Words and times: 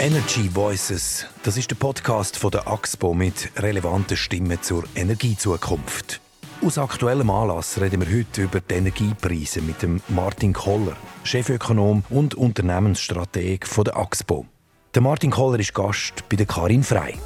Energy 0.00 0.48
Voices, 0.54 1.26
das 1.42 1.58
ist 1.58 1.70
der 1.70 1.76
Podcast 1.76 2.38
von 2.38 2.50
der 2.50 2.66
AXPO 2.66 3.12
mit 3.12 3.50
relevanten 3.58 4.16
Stimmen 4.16 4.62
zur 4.62 4.84
Energiezukunft. 4.94 6.22
Aus 6.64 6.78
aktuellem 6.78 7.28
Anlass 7.28 7.78
reden 7.78 8.00
wir 8.00 8.18
heute 8.18 8.44
über 8.44 8.60
die 8.62 8.76
Energiepreise 8.76 9.60
mit 9.60 9.82
dem 9.82 10.00
Martin 10.08 10.54
Koller, 10.54 10.96
Chefökonom 11.22 12.02
und 12.08 12.34
Unternehmensstrateg 12.34 13.66
von 13.66 13.84
der 13.84 13.98
AXPO. 13.98 14.46
Der 14.94 15.02
Martin 15.02 15.30
Koller 15.30 15.58
ist 15.58 15.74
Gast 15.74 16.26
bei 16.30 16.36
der 16.36 16.46
Karin 16.46 16.82
Frei. 16.82 17.18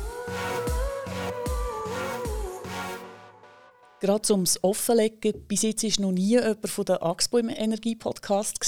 Gerade 4.04 4.34
ums 4.34 4.62
Offenlegen, 4.62 5.32
bis 5.48 5.62
jetzt 5.62 5.82
ist 5.82 5.98
noch 5.98 6.12
nie 6.12 6.32
jemand 6.32 6.68
von 6.68 6.84
der 6.84 7.02
AXPO 7.02 7.38
im 7.38 7.48
Energie-Podcast. 7.48 8.58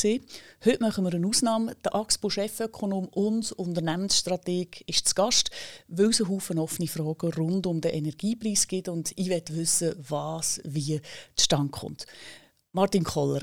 Heute 0.64 0.80
machen 0.80 1.04
wir 1.04 1.12
eine 1.12 1.26
Ausnahme. 1.26 1.76
Der 1.84 1.94
AXPO-Chefökonom 1.94 3.08
und 3.08 3.52
Unternehmensstrateg 3.52 4.82
ist 4.88 5.08
zu 5.08 5.14
Gast, 5.14 5.50
weil 5.88 6.06
es 6.06 6.22
einen 6.22 6.30
Haufen 6.30 6.58
offene 6.58 6.88
Fragen 6.88 7.34
rund 7.34 7.66
um 7.66 7.82
den 7.82 7.92
Energiepreis 7.92 8.66
gibt 8.66 8.88
und 8.88 9.12
ich 9.14 9.28
will 9.28 9.42
wissen, 9.50 9.94
was 10.08 10.58
wie 10.64 11.02
zustande 11.34 11.70
kommt. 11.70 12.06
Martin 12.72 13.04
Koller, 13.04 13.42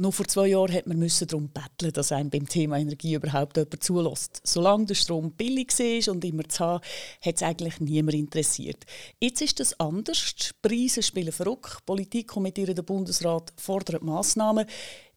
noch 0.00 0.14
vor 0.14 0.26
zwei 0.26 0.48
Jahren 0.48 0.72
hat 0.72 0.86
man 0.86 1.00
darum 1.00 1.50
betteln, 1.50 1.92
dass 1.92 2.10
einem 2.10 2.30
beim 2.30 2.48
Thema 2.48 2.78
Energie 2.78 3.14
überhaupt 3.14 3.56
jemand 3.56 3.82
zulässt. 3.82 4.40
Solange 4.44 4.86
der 4.86 4.94
Strom 4.94 5.32
billig 5.32 5.78
war 5.78 6.14
und 6.14 6.24
immer 6.24 6.48
zu 6.48 6.64
haben, 6.64 6.84
hat 7.20 7.36
es 7.36 7.42
eigentlich 7.42 7.80
niemand 7.80 8.16
interessiert. 8.16 8.84
Jetzt 9.20 9.42
ist 9.42 9.60
das 9.60 9.78
anders. 9.78 10.34
Die 10.34 10.68
Preise 10.68 11.02
spielen 11.02 11.32
verrückt. 11.32 11.84
Politik 11.84 12.28
kommentiert 12.28 12.76
der 12.76 12.82
Bundesrat, 12.82 13.52
fordert 13.56 14.02
Massnahmen. 14.02 14.66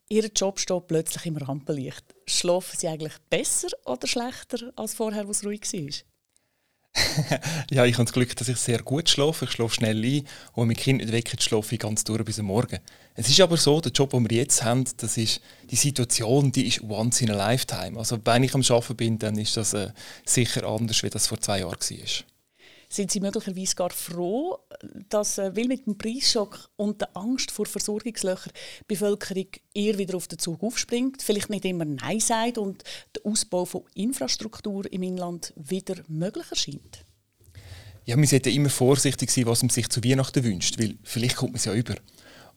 Ihr 0.10 0.30
Job 0.36 0.60
steht 0.60 0.88
plötzlich 0.88 1.26
im 1.26 1.38
Rampenlicht. 1.38 2.04
Schlafen 2.26 2.78
Sie 2.78 2.88
eigentlich 2.88 3.18
besser 3.30 3.70
oder 3.86 4.06
schlechter 4.06 4.74
als 4.76 4.94
vorher, 4.94 5.26
wo 5.26 5.32
es 5.32 5.46
ruhig 5.46 5.62
war? 5.74 6.13
ja, 7.72 7.86
ich 7.86 7.96
habe 7.96 8.06
das 8.06 8.14
Glück, 8.14 8.36
dass 8.36 8.50
ich 8.50 8.58
sehr 8.58 8.80
gut 8.80 9.10
schlafe. 9.10 9.46
Ich 9.46 9.52
schlafe 9.52 9.76
schnell 9.76 10.04
ein 10.04 10.20
und 10.54 10.62
wenn 10.62 10.68
mein 10.68 10.76
Kind 10.76 11.02
nicht 11.02 11.12
weckt, 11.12 11.42
schlafe 11.42 11.76
ich 11.76 11.82
ganz 11.82 12.04
durch 12.04 12.24
bis 12.24 12.40
am 12.40 12.46
Morgen. 12.46 12.80
Es 13.16 13.30
ist 13.30 13.42
aber 13.42 13.58
so, 13.58 13.82
der 13.82 13.92
Job, 13.92 14.12
den 14.12 14.30
wir 14.30 14.38
jetzt 14.38 14.64
haben, 14.64 14.86
das 14.98 15.18
ist, 15.18 15.42
die 15.70 15.76
Situation, 15.76 16.52
die 16.52 16.68
ist 16.68 16.82
once 16.82 17.22
in 17.22 17.32
a 17.32 17.36
lifetime. 17.36 17.98
Also 17.98 18.18
wenn 18.24 18.44
ich 18.44 18.54
am 18.54 18.62
Arbeiten 18.62 18.96
bin, 18.96 19.20
dann 19.20 19.38
ist 19.38 19.58
das 19.58 19.74
äh, 19.74 19.90
sicher 20.26 20.66
anders, 20.66 21.04
wie 21.04 21.10
das 21.10 21.28
vor 21.28 21.40
zwei 21.40 21.60
Jahren 21.60 21.80
war 21.80 22.33
sind 22.94 23.12
Sie 23.12 23.20
möglicherweise 23.20 23.76
gar 23.76 23.90
froh, 23.90 24.60
dass, 25.10 25.38
äh, 25.38 25.56
weil 25.56 25.68
mit 25.68 25.86
dem 25.86 25.98
Preisschock 25.98 26.70
und 26.76 27.02
der 27.02 27.16
Angst 27.16 27.52
vor 27.52 27.66
Versorgungslöchern 27.66 28.52
die 28.82 28.86
Bevölkerung 28.88 29.48
eher 29.74 29.98
wieder 29.98 30.16
auf 30.16 30.28
den 30.28 30.40
Zug 30.40 30.62
aufspringt, 30.62 31.22
vielleicht 31.22 31.50
nicht 31.50 31.66
immer 31.66 31.86
Nein 31.86 32.20
sagt 32.20 32.58
und 32.58 32.84
der 33.16 33.26
Ausbau 33.26 33.66
von 33.66 33.84
Infrastruktur 33.96 34.92
im 34.92 35.04
Inland 35.04 35.54
wieder 35.56 35.96
möglich 36.08 36.46
erscheint? 36.50 37.06
Ja, 38.06 38.18
man 38.18 38.26
sollte 38.26 38.50
immer 38.50 38.70
vorsichtig 38.70 39.32
sein, 39.32 39.46
was 39.46 39.64
man 39.64 39.70
sich 39.70 39.90
zu 39.90 40.04
Weihnachten 40.04 40.44
wünscht, 40.44 40.78
weil 40.78 40.98
vielleicht 41.04 41.38
kommt 41.38 41.54
man 41.54 41.58
es 41.58 41.66
ja 41.66 41.74
über. 41.74 41.96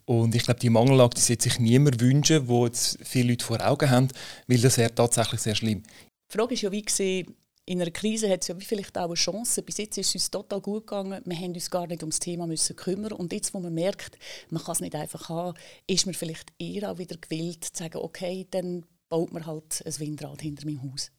Und 0.05 0.35
ich 0.35 0.45
glaube, 0.45 0.61
die 0.61 0.71
Mangellage 0.71 1.15
die 1.17 1.21
sollte 1.21 1.45
sich 1.45 1.59
niemand 1.59 2.01
wünschen, 2.01 2.47
wo 2.49 2.67
jetzt 2.67 2.99
viele 3.03 3.31
Leute 3.31 3.45
vor 3.45 3.65
Augen 3.65 3.91
haben, 3.91 4.09
weil 4.47 4.59
das 4.59 4.79
wäre 4.79 4.95
tatsächlich 4.95 5.41
sehr 5.41 5.55
schlimm. 5.55 5.83
Die 5.83 6.37
Frage 6.37 6.55
ist 6.55 6.63
ja, 6.63 6.73
wie 6.73 6.83
gesehen, 6.83 7.35
in 7.67 7.83
einer 7.83 7.91
Krise 7.91 8.31
hat 8.31 8.43
es 8.43 8.49
ja 8.49 8.55
vielleicht 8.59 8.97
auch 8.97 9.07
eine 9.07 9.15
Chance. 9.15 9.61
Bis 9.63 9.79
jetzt 9.79 9.99
ist 9.99 10.09
es 10.09 10.15
uns 10.15 10.31
total 10.31 10.61
gut 10.61 10.87
gegangen. 10.87 11.21
Wir 11.25 11.37
haben 11.37 11.53
uns 11.53 11.69
gar 11.69 11.89
nicht 11.89 12.03
ums 12.03 12.21
Thema 12.21 12.47
müssen 12.47 12.77
kümmern. 12.77 13.13
Und 13.13 13.33
jetzt, 13.33 13.53
wo 13.55 13.59
man 13.59 13.75
merkt, 13.75 14.19
man 14.51 14.63
kann 14.63 14.73
es 14.73 14.81
nicht 14.81 14.95
einfach 14.95 15.29
haben, 15.29 15.59
ist 15.89 16.07
man 16.07 16.15
vielleicht 16.15 16.53
eher 16.61 16.91
auch 16.93 16.99
wieder 16.99 17.17
gewillt 17.17 17.65
zu 17.65 17.83
sagen, 17.83 17.99
okay, 17.99 18.47
dann 18.53 18.87
baut 19.09 19.33
man 19.33 19.47
halt 19.47 19.83
ein 19.85 19.99
Windrad 19.99 20.43
hinter 20.43 20.65
meinem 20.65 20.93
Haus. 20.93 21.11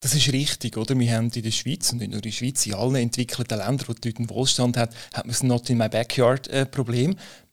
Das 0.00 0.14
ist 0.14 0.32
richtig, 0.32 0.76
oder? 0.76 0.96
Wir 0.96 1.16
haben 1.16 1.28
in 1.34 1.42
der 1.42 1.50
Schweiz 1.50 1.90
und 1.90 1.98
nicht 1.98 2.10
nur 2.10 2.18
in 2.18 2.22
der 2.22 2.30
Schweiz, 2.30 2.64
in 2.66 2.74
allen 2.74 2.94
entwickelten 2.94 3.58
Ländern, 3.58 3.88
wo 3.88 3.92
die 3.94 4.08
Leute 4.08 4.30
Wohlstand 4.30 4.76
haben, 4.76 4.94
hat 5.12 5.24
man 5.24 5.32
das 5.32 5.42
Not 5.42 5.68
in 5.70 5.78
my 5.78 5.88
backyard 5.88 6.46
äh. 6.46 6.66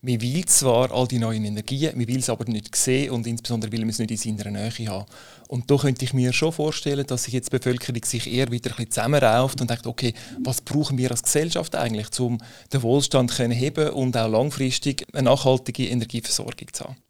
Man 0.02 0.22
will 0.22 0.46
zwar 0.46 0.92
all 0.92 1.08
die 1.08 1.18
neuen 1.18 1.44
Energien, 1.44 1.98
man 1.98 2.08
will 2.08 2.20
es 2.20 2.30
aber 2.30 2.46
nicht 2.46 2.76
sehen 2.76 3.10
und 3.10 3.26
insbesondere 3.26 3.72
will 3.72 3.80
man 3.80 3.90
es 3.90 3.98
nicht 3.98 4.12
in 4.12 4.38
seiner 4.38 4.52
Nähe 4.52 4.90
haben. 4.90 5.08
Und 5.48 5.72
da 5.72 5.78
könnte 5.78 6.06
ich 6.06 6.14
mir 6.14 6.34
schon 6.34 6.52
vorstellen, 6.52 7.08
dass 7.08 7.24
sich 7.24 7.34
jetzt 7.34 7.52
die 7.52 7.58
Bevölkerung 7.58 8.04
sich 8.06 8.32
eher 8.32 8.52
wieder 8.52 8.70
ein 8.70 8.76
bisschen 8.76 8.92
zusammenrauft 8.92 9.62
und 9.62 9.72
denkt, 9.72 9.88
okay, 9.88 10.14
was 10.44 10.62
brauchen 10.62 11.00
wir 11.00 11.10
als 11.10 11.24
Gesellschaft 11.24 11.76
eigentlich, 11.76 12.20
um 12.20 12.38
den 12.72 12.84
Wohlstand 12.84 13.32
zu 13.32 13.50
heben 13.50 13.90
und 13.90 14.16
auch 14.16 14.30
langfristig 14.30 15.04
eine 15.14 15.24
nachhaltige 15.24 15.88
Energieversorgung 15.88 16.72
zu 16.72 16.84
haben. 16.84 17.05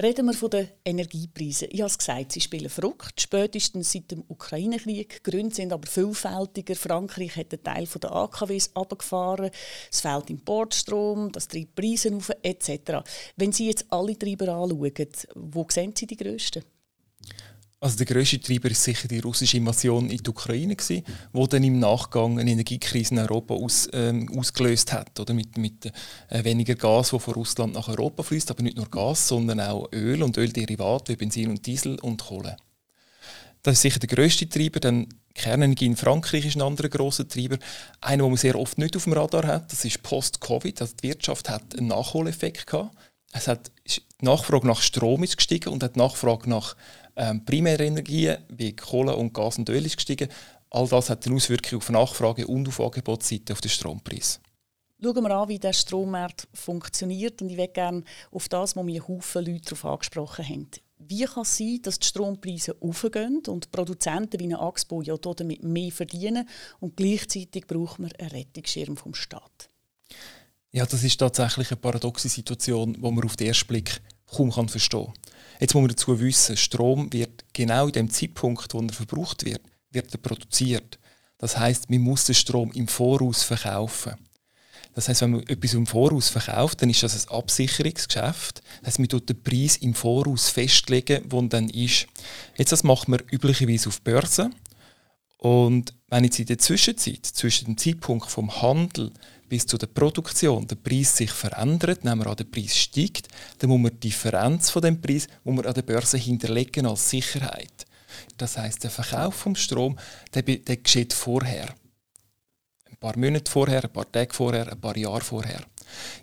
Reden 0.00 0.26
wir 0.26 0.32
von 0.32 0.50
den 0.50 0.68
Energiepreisen. 0.84 1.66
Ich 1.72 1.80
habe 1.80 1.88
es 1.88 1.98
gesagt, 1.98 2.30
sie 2.30 2.40
spielen 2.40 2.70
verrückt. 2.70 3.20
Spätestens 3.20 3.90
seit 3.90 4.12
dem 4.12 4.22
Ukraine-Krieg. 4.28 5.24
Gründe 5.24 5.52
sind 5.52 5.72
aber 5.72 5.88
vielfältiger. 5.88 6.76
Frankreich 6.76 7.34
hat 7.34 7.52
einen 7.52 7.64
Teil 7.64 7.88
der 8.00 8.12
AKWs 8.12 8.70
abgefahren. 8.76 9.50
Es 9.90 10.00
fehlt 10.00 10.30
Importstrom, 10.30 11.32
das 11.32 11.48
treibt 11.48 11.74
Preise 11.74 12.14
auf, 12.14 12.30
etc. 12.42 13.02
Wenn 13.34 13.50
Sie 13.50 13.66
jetzt 13.66 13.86
alle 13.90 14.16
Treiber 14.16 14.54
anschauen, 14.54 15.08
wo 15.34 15.66
sehen 15.68 15.92
Sie 15.96 16.06
die 16.06 16.16
grössten? 16.16 16.62
Also 17.80 17.96
der 17.96 18.06
grösste 18.06 18.40
Treiber 18.40 18.70
ist 18.70 18.82
sicher 18.82 19.06
die 19.06 19.20
russische 19.20 19.56
Invasion 19.56 20.10
in 20.10 20.18
die 20.18 20.30
Ukraine 20.30 20.76
wo 21.32 21.46
dann 21.46 21.62
im 21.62 21.78
Nachgang 21.78 22.40
eine 22.40 22.50
Energiekrise 22.50 23.14
in 23.14 23.20
Europa 23.20 23.54
aus, 23.54 23.88
ähm, 23.92 24.36
ausgelöst 24.36 24.92
hat, 24.92 25.20
oder 25.20 25.32
mit, 25.32 25.56
mit 25.56 25.86
äh, 26.28 26.42
weniger 26.42 26.74
Gas, 26.74 27.12
wo 27.12 27.20
von 27.20 27.34
Russland 27.34 27.74
nach 27.74 27.86
Europa 27.88 28.24
fließt, 28.24 28.50
aber 28.50 28.64
nicht 28.64 28.76
nur 28.76 28.90
Gas, 28.90 29.28
sondern 29.28 29.60
auch 29.60 29.88
Öl 29.92 30.24
und 30.24 30.36
Ölderivate 30.36 31.12
wie 31.12 31.16
Benzin 31.16 31.50
und 31.50 31.64
Diesel 31.66 32.00
und 32.00 32.24
Kohle. 32.24 32.56
Das 33.62 33.74
ist 33.74 33.82
sicher 33.82 34.00
der 34.00 34.08
grösste 34.08 34.48
Treiber. 34.48 34.80
Dann 34.80 35.06
Kernenergie 35.34 35.86
in 35.86 35.96
Frankreich 35.96 36.46
ist 36.46 36.56
ein 36.56 36.62
anderer 36.62 36.88
großer 36.88 37.28
Treiber. 37.28 37.58
Einer, 38.00 38.24
den 38.24 38.30
man 38.30 38.36
sehr 38.36 38.58
oft 38.58 38.78
nicht 38.78 38.96
auf 38.96 39.04
dem 39.04 39.12
Radar 39.12 39.46
hat, 39.46 39.70
das 39.70 39.84
ist 39.84 40.02
Post-Covid. 40.02 40.80
Also 40.80 40.94
die 41.00 41.08
Wirtschaft 41.08 41.48
hat 41.48 41.76
einen 41.78 41.88
Nachholeffekt 41.88 42.66
gehabt. 42.66 42.96
Es 43.32 43.46
hat, 43.46 43.70
die 43.86 44.24
Nachfrage 44.24 44.66
nach 44.66 44.80
Strom 44.80 45.22
ist 45.22 45.36
gestiegen 45.36 45.68
und 45.68 45.82
die 45.82 45.98
Nachfrage 45.98 46.48
nach 46.48 46.76
ähm, 47.18 47.44
Primärenergie 47.44 48.36
wie 48.48 48.74
Kohle 48.74 49.14
und 49.14 49.34
Gas 49.34 49.58
und 49.58 49.68
Öl 49.68 49.84
ist 49.84 49.96
gestiegen. 49.96 50.28
All 50.70 50.86
das 50.86 51.10
hat 51.10 51.26
eine 51.26 51.36
Auswirkung 51.36 51.78
auf 51.78 51.90
Nachfrage 51.90 52.46
und 52.46 52.68
auf 52.68 52.80
Angebotsseite 52.80 53.52
auf 53.52 53.60
den 53.60 53.70
Strompreis. 53.70 54.40
Schauen 55.02 55.22
wir 55.22 55.30
an, 55.30 55.48
wie 55.48 55.58
der 55.58 55.72
Strommarkt 55.72 56.48
funktioniert. 56.54 57.40
Und 57.42 57.50
ich 57.50 57.56
möchte 57.56 57.72
gerne 57.72 58.04
auf 58.30 58.48
das, 58.48 58.76
was 58.76 58.84
mir 58.84 59.06
Haufen 59.06 59.44
Leute 59.44 59.62
darauf 59.64 59.84
angesprochen 59.84 60.48
haben. 60.48 60.70
Wie 60.98 61.24
kann 61.24 61.42
es 61.42 61.56
sein, 61.56 61.78
dass 61.82 61.98
die 61.98 62.06
Strompreise 62.06 62.76
aufgehen 62.80 63.42
und 63.46 63.70
Produzenten 63.70 64.40
wie 64.40 64.44
eine 64.44 64.60
Axpo 64.60 65.00
ja 65.00 65.16
damit 65.16 65.62
mehr 65.62 65.92
verdienen 65.92 66.48
und 66.80 66.96
gleichzeitig 66.96 67.66
braucht 67.66 68.00
man 68.00 68.10
einen 68.18 68.30
Rettungsschirm 68.30 68.96
vom 68.96 69.14
Staat? 69.14 69.70
Ja, 70.72 70.84
das 70.84 71.04
ist 71.04 71.18
tatsächlich 71.18 71.70
eine 71.70 71.80
paradoxe 71.80 72.28
Situation, 72.28 72.94
die 72.94 73.00
man 73.00 73.24
auf 73.24 73.36
den 73.36 73.46
ersten 73.46 73.68
Blick 73.68 74.02
kaum 74.26 74.50
verstehen 74.50 75.06
kann. 75.06 75.14
Jetzt 75.60 75.74
muss 75.74 75.82
man 75.82 75.88
dazu 75.88 76.18
wissen, 76.20 76.56
Strom 76.56 77.12
wird 77.12 77.44
genau 77.52 77.86
in 77.86 77.92
dem 77.92 78.10
Zeitpunkt, 78.10 78.72
wo 78.72 78.80
er 78.80 78.92
verbraucht 78.92 79.44
wird, 79.44 79.62
wird 79.90 80.12
er 80.12 80.18
produziert. 80.18 80.98
Das 81.38 81.58
heißt, 81.58 81.90
man 81.90 82.00
muss 82.00 82.24
den 82.24 82.34
Strom 82.34 82.72
im 82.72 82.88
Voraus 82.88 83.42
verkaufen. 83.42 84.14
Das 84.94 85.08
heißt, 85.08 85.22
wenn 85.22 85.30
man 85.30 85.46
etwas 85.46 85.74
im 85.74 85.86
Voraus 85.86 86.28
verkauft, 86.28 86.82
dann 86.82 86.90
ist 86.90 87.02
das 87.04 87.28
ein 87.28 87.32
Absicherungsgeschäft. 87.32 88.62
Das 88.80 88.88
heißt, 88.88 88.98
man 88.98 89.08
tut 89.08 89.28
den 89.28 89.40
Preis 89.42 89.76
im 89.76 89.94
Voraus 89.94 90.48
festlegen, 90.48 91.24
wo 91.28 91.40
er 91.40 91.48
dann 91.48 91.68
ist. 91.68 92.06
Jetzt 92.56 92.72
das 92.72 92.82
macht 92.82 93.06
man 93.06 93.20
üblicherweise 93.30 93.88
auf 93.88 94.00
Börsen. 94.02 94.54
Und 95.38 95.94
wenn 96.08 96.24
jetzt 96.24 96.38
in 96.40 96.46
der 96.46 96.58
Zwischenzeit, 96.58 97.24
zwischen 97.24 97.66
dem 97.66 97.78
Zeitpunkt 97.78 98.30
vom 98.30 98.60
Handel 98.60 99.12
bis 99.48 99.66
zu 99.66 99.78
der 99.78 99.86
Produktion 99.86 100.66
der 100.66 100.76
Preis 100.76 101.16
sich 101.16 101.30
verändert, 101.30 102.04
nehmen 102.04 102.20
wir 102.20 102.26
an, 102.26 102.36
der 102.36 102.44
Preis 102.44 102.76
steigt, 102.76 103.28
dann 103.58 103.70
muss 103.70 103.80
man 103.80 103.92
die 103.92 104.08
Differenz 104.08 104.70
von 104.70 104.82
dem 104.82 105.00
Preis 105.00 105.28
muss 105.44 105.56
man 105.56 105.66
an 105.66 105.74
der 105.74 105.82
Börse 105.82 106.18
hinterlegen 106.18 106.86
als 106.86 107.08
Sicherheit. 107.08 107.86
Das 108.36 108.58
heißt, 108.58 108.82
der 108.82 108.90
Verkauf 108.90 109.34
vom 109.34 109.54
Strom, 109.54 109.96
der, 110.34 110.42
der 110.42 110.76
geschieht 110.76 111.12
vorher. 111.12 111.72
Ein 112.90 112.96
paar 112.96 113.16
Monate 113.16 113.50
vorher, 113.50 113.84
ein 113.84 113.92
paar 113.92 114.10
Tage 114.10 114.34
vorher, 114.34 114.70
ein 114.70 114.80
paar 114.80 114.96
Jahre 114.96 115.20
vorher. 115.20 115.62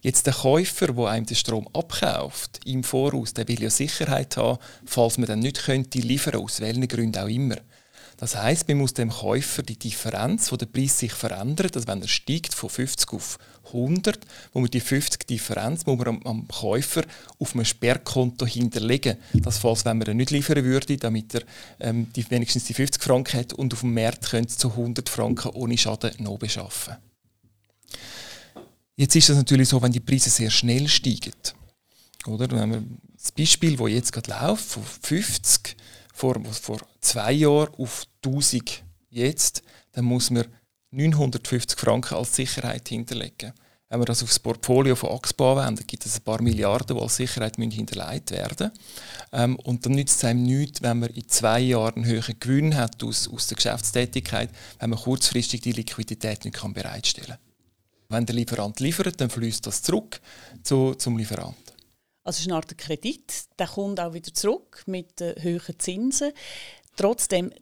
Jetzt 0.01 0.27
der 0.27 0.33
Käufer, 0.33 0.87
der 0.87 1.05
einem 1.07 1.25
den 1.25 1.35
Strom 1.35 1.67
abkauft, 1.73 2.59
im 2.65 2.83
Voraus, 2.83 3.33
der 3.33 3.47
will 3.47 3.63
ja 3.63 3.69
Sicherheit 3.69 4.35
haben, 4.37 4.59
falls 4.85 5.17
man 5.17 5.27
dann 5.27 5.39
nicht 5.39 5.63
könnte 5.63 5.99
liefern, 5.99 6.35
aus 6.35 6.59
welchen 6.59 6.87
Gründen 6.87 7.17
auch 7.17 7.29
immer. 7.29 7.57
Das 8.17 8.35
heißt, 8.35 8.67
man 8.69 8.77
muss 8.77 8.93
dem 8.93 9.09
Käufer 9.09 9.61
die 9.61 9.77
Differenz, 9.77 10.51
wo 10.51 10.55
der 10.55 10.67
Preis 10.67 10.99
sich 10.99 11.11
verändert, 11.11 11.75
also 11.75 11.87
wenn 11.87 12.01
er 12.01 12.07
steigt 12.07 12.53
von 12.53 12.69
50 12.69 13.11
auf 13.11 13.37
100, 13.67 14.19
wo 14.53 14.61
man 14.61 14.71
die 14.71 14.79
50 14.79 15.27
Differenz 15.27 15.85
muss 15.85 15.97
man 15.97 16.21
am, 16.25 16.47
Käufer 16.47 17.03
auf 17.39 17.53
einem 17.53 17.65
Sperrkonto 17.65 18.45
hinterlegen. 18.45 19.17
Das 19.33 19.57
falls 19.57 19.83
wenn 19.83 19.97
man 19.97 20.07
ihn 20.07 20.17
nicht 20.17 20.31
liefern 20.31 20.63
würde, 20.63 20.97
damit 20.97 21.35
er 21.35 21.41
ähm, 21.79 22.07
die, 22.15 22.29
wenigstens 22.29 22.65
die 22.65 22.73
50 22.73 23.03
Franken 23.03 23.39
hat 23.39 23.53
und 23.53 23.73
auf 23.73 23.81
dem 23.81 23.93
Markt 23.93 24.29
könnte 24.29 24.55
zu 24.55 24.69
100 24.69 25.09
Franken 25.09 25.49
ohne 25.49 25.77
Schaden 25.77 26.11
noch 26.19 26.37
beschaffen. 26.37 26.95
Jetzt 28.95 29.15
ist 29.15 29.29
es 29.29 29.35
natürlich 29.35 29.67
so, 29.67 29.81
wenn 29.81 29.91
die 29.91 29.99
Preise 29.99 30.29
sehr 30.29 30.49
schnell 30.49 30.87
steigen. 30.87 31.33
Oder? 32.27 32.49
Wenn 32.49 32.71
wir 32.71 32.83
das 33.17 33.31
Beispiel, 33.33 33.75
das 33.75 33.89
jetzt 33.89 34.13
gerade 34.13 34.31
läuft, 34.31 34.65
von 34.65 34.83
50 34.83 35.75
vor, 36.15 36.41
vor 36.45 36.79
zwei 37.01 37.33
Jahren 37.33 37.73
auf 37.77 38.05
1000 38.23 38.83
jetzt, 39.09 39.61
dann 39.91 40.05
muss 40.05 40.31
man 40.31 40.45
950 40.91 41.77
Franken 41.77 42.15
als 42.15 42.35
Sicherheit 42.35 42.87
hinterlegen. 42.87 43.51
Wenn 43.89 43.99
wir 43.99 44.05
das 44.05 44.23
auf 44.23 44.29
das 44.29 44.39
Portfolio 44.39 44.95
von 44.95 45.11
Axpo 45.11 45.53
anwenden, 45.53 45.85
gibt 45.85 46.05
es 46.05 46.17
ein 46.17 46.23
paar 46.23 46.41
Milliarden, 46.41 46.97
die 46.97 47.03
als 47.03 47.17
Sicherheit 47.17 47.57
hinterlegt 47.57 48.31
werden 48.31 48.71
ähm, 49.31 49.57
Und 49.57 49.85
dann 49.85 49.93
nützt 49.93 50.17
es 50.17 50.23
einem 50.23 50.43
nichts, 50.43 50.81
wenn 50.81 50.99
man 50.99 51.09
in 51.09 51.27
zwei 51.27 51.59
Jahren 51.59 51.95
einen 51.95 52.05
höheren 52.05 52.39
Gewinn 52.39 52.75
hat 52.75 53.03
aus, 53.03 53.27
aus 53.27 53.47
der 53.47 53.55
Geschäftstätigkeit, 53.55 54.49
wenn 54.79 54.89
man 54.89 54.99
kurzfristig 54.99 55.61
die 55.61 55.73
Liquidität 55.73 56.45
nicht 56.45 56.55
kann 56.55 56.73
bereitstellen 56.73 57.27
kann. 57.27 57.39
Wenn 58.09 58.25
der 58.25 58.35
Lieferant 58.35 58.79
liefert, 58.79 59.19
dann 59.19 59.29
fließt 59.29 59.67
das 59.67 59.81
zurück 59.81 60.19
zu, 60.63 60.95
zum 60.95 61.17
Lieferanten. 61.17 61.64
Also 62.25 62.37
es 62.37 62.41
ist 62.41 62.47
eine 62.47 62.55
Art 62.55 62.75
Kredit, 62.75 63.45
der 63.59 63.67
kommt 63.67 63.99
auch 63.99 64.13
wieder 64.13 64.33
zurück 64.33 64.83
mit 64.87 65.21
äh, 65.21 65.35
höheren 65.39 65.79
Zinsen. 65.79 66.31
Trotzdem, 66.97 67.53